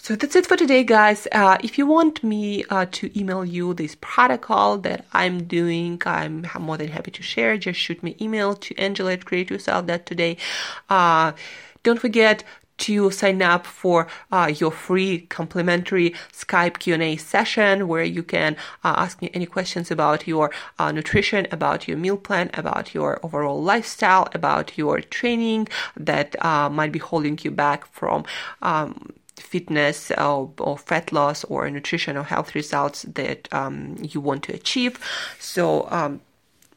so 0.00 0.14
that's 0.14 0.36
it 0.36 0.46
for 0.46 0.56
today, 0.56 0.84
guys. 0.84 1.26
Uh, 1.32 1.58
if 1.62 1.76
you 1.76 1.84
want 1.84 2.22
me 2.22 2.64
uh, 2.70 2.86
to 2.92 3.18
email 3.18 3.44
you 3.44 3.74
this 3.74 3.96
protocol 4.00 4.78
that 4.78 5.04
I'm 5.12 5.42
doing, 5.42 6.00
I'm 6.06 6.46
more 6.60 6.76
than 6.78 6.88
happy 6.88 7.10
to 7.10 7.22
share. 7.22 7.58
Just 7.58 7.80
shoot 7.80 8.02
me 8.02 8.16
email 8.20 8.54
to 8.54 8.78
Angela 8.78 9.14
at 9.14 9.24
Create 9.26 9.50
Yourself 9.50 9.86
that 9.86 10.06
today. 10.06 10.36
Uh, 10.88 11.32
don't 11.82 12.00
forget 12.00 12.44
to 12.78 13.10
sign 13.10 13.42
up 13.42 13.66
for 13.66 14.06
uh, 14.32 14.52
your 14.54 14.70
free 14.70 15.20
complimentary 15.28 16.14
Skype 16.32 16.78
Q&A 16.78 17.16
session 17.16 17.88
where 17.88 18.04
you 18.04 18.22
can 18.22 18.56
uh, 18.84 18.94
ask 18.96 19.20
me 19.20 19.30
any 19.34 19.46
questions 19.46 19.90
about 19.90 20.26
your 20.26 20.50
uh, 20.78 20.90
nutrition, 20.92 21.46
about 21.50 21.86
your 21.86 21.96
meal 21.96 22.16
plan, 22.16 22.50
about 22.54 22.94
your 22.94 23.20
overall 23.22 23.62
lifestyle, 23.62 24.28
about 24.32 24.78
your 24.78 25.00
training 25.00 25.68
that 25.96 26.42
uh, 26.44 26.68
might 26.70 26.92
be 26.92 26.98
holding 26.98 27.38
you 27.42 27.50
back 27.50 27.86
from 27.86 28.24
um, 28.62 29.12
fitness 29.36 30.10
or, 30.12 30.52
or, 30.58 30.76
fat 30.76 31.12
loss 31.12 31.44
or 31.44 31.70
nutrition 31.70 32.16
or 32.16 32.24
health 32.24 32.54
results 32.54 33.02
that 33.02 33.48
um, 33.52 33.96
you 34.00 34.20
want 34.20 34.42
to 34.44 34.52
achieve. 34.52 34.98
So 35.38 35.88
um, 35.90 36.20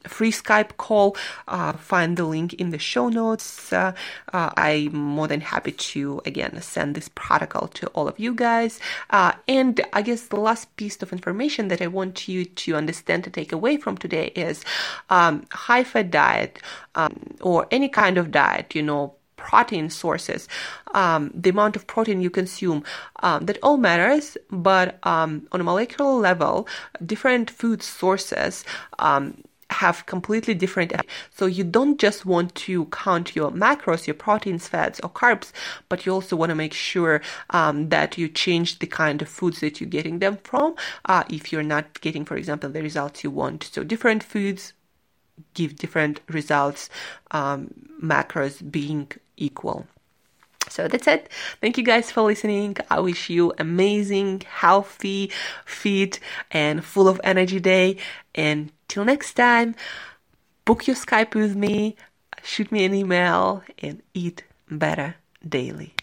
free 0.07 0.31
Skype 0.31 0.77
call. 0.77 1.15
Uh, 1.47 1.73
find 1.73 2.17
the 2.17 2.25
link 2.25 2.53
in 2.53 2.69
the 2.71 2.79
show 2.79 3.09
notes. 3.09 3.71
Uh, 3.71 3.93
uh, 4.33 4.51
I'm 4.57 4.95
more 4.95 5.27
than 5.27 5.41
happy 5.41 5.71
to 5.71 6.21
again 6.25 6.61
send 6.61 6.95
this 6.95 7.09
protocol 7.09 7.67
to 7.69 7.87
all 7.87 8.07
of 8.07 8.19
you 8.19 8.33
guys. 8.33 8.79
Uh, 9.09 9.33
and 9.47 9.81
I 9.93 10.01
guess 10.01 10.27
the 10.27 10.39
last 10.39 10.75
piece 10.75 11.01
of 11.01 11.11
information 11.11 11.67
that 11.69 11.81
I 11.81 11.87
want 11.87 12.27
you 12.27 12.45
to 12.45 12.75
understand 12.75 13.23
to 13.25 13.29
take 13.29 13.51
away 13.51 13.77
from 13.77 13.97
today 13.97 14.27
is 14.35 14.63
um, 15.09 15.45
high 15.51 15.83
fat 15.83 16.11
diet 16.11 16.59
um, 16.95 17.35
or 17.41 17.67
any 17.71 17.89
kind 17.89 18.17
of 18.17 18.31
diet. 18.31 18.75
You 18.75 18.83
know 18.83 19.15
protein 19.41 19.89
sources, 19.89 20.47
um, 20.93 21.31
the 21.33 21.49
amount 21.49 21.75
of 21.75 21.87
protein 21.87 22.21
you 22.21 22.29
consume, 22.29 22.83
um, 23.23 23.45
that 23.47 23.57
all 23.63 23.77
matters. 23.77 24.37
But 24.51 24.99
um, 25.05 25.47
on 25.51 25.59
a 25.59 25.63
molecular 25.63 26.11
level, 26.11 26.67
different 27.03 27.49
food 27.49 27.81
sources 27.81 28.63
um, 28.99 29.43
have 29.71 30.05
completely 30.05 30.53
different 30.53 30.93
so 31.33 31.45
you 31.45 31.63
don't 31.63 31.99
just 31.99 32.25
want 32.25 32.53
to 32.55 32.85
count 32.85 33.35
your 33.35 33.51
macros 33.51 34.07
your 34.07 34.13
proteins 34.13 34.67
fats 34.67 34.99
or 35.03 35.09
carbs 35.09 35.51
but 35.89 36.05
you 36.05 36.11
also 36.11 36.35
want 36.35 36.49
to 36.49 36.55
make 36.55 36.73
sure 36.73 37.21
um, 37.51 37.89
that 37.89 38.17
you 38.17 38.27
change 38.27 38.79
the 38.79 38.87
kind 38.87 39.21
of 39.21 39.29
foods 39.29 39.59
that 39.61 39.79
you're 39.79 39.89
getting 39.89 40.19
them 40.19 40.37
from 40.43 40.75
uh, 41.05 41.23
if 41.29 41.51
you're 41.51 41.63
not 41.63 41.99
getting 42.01 42.25
for 42.25 42.35
example 42.35 42.69
the 42.69 42.81
results 42.81 43.23
you 43.23 43.31
want 43.31 43.63
so 43.63 43.83
different 43.83 44.23
foods 44.23 44.73
give 45.53 45.75
different 45.75 46.19
results 46.27 46.89
um, 47.31 47.73
macros 48.01 48.69
being 48.71 49.09
equal 49.37 49.87
so 50.71 50.87
that's 50.87 51.07
it. 51.07 51.29
Thank 51.59 51.77
you 51.77 51.83
guys 51.83 52.11
for 52.11 52.21
listening. 52.21 52.77
I 52.89 53.01
wish 53.01 53.29
you 53.29 53.53
amazing, 53.57 54.43
healthy, 54.47 55.31
fit, 55.65 56.19
and 56.49 56.83
full 56.83 57.09
of 57.09 57.19
energy 57.23 57.59
day. 57.59 57.97
And 58.33 58.71
till 58.91 59.05
next 59.05 59.35
time, 59.35 59.73
book 60.65 60.85
your 60.85 60.97
Skype 60.97 61.33
with 61.33 61.55
me, 61.55 61.95
shoot 62.43 62.71
me 62.73 62.83
an 62.83 62.93
email, 62.93 63.63
and 63.79 64.03
eat 64.13 64.43
better 64.69 65.15
daily. 65.47 65.95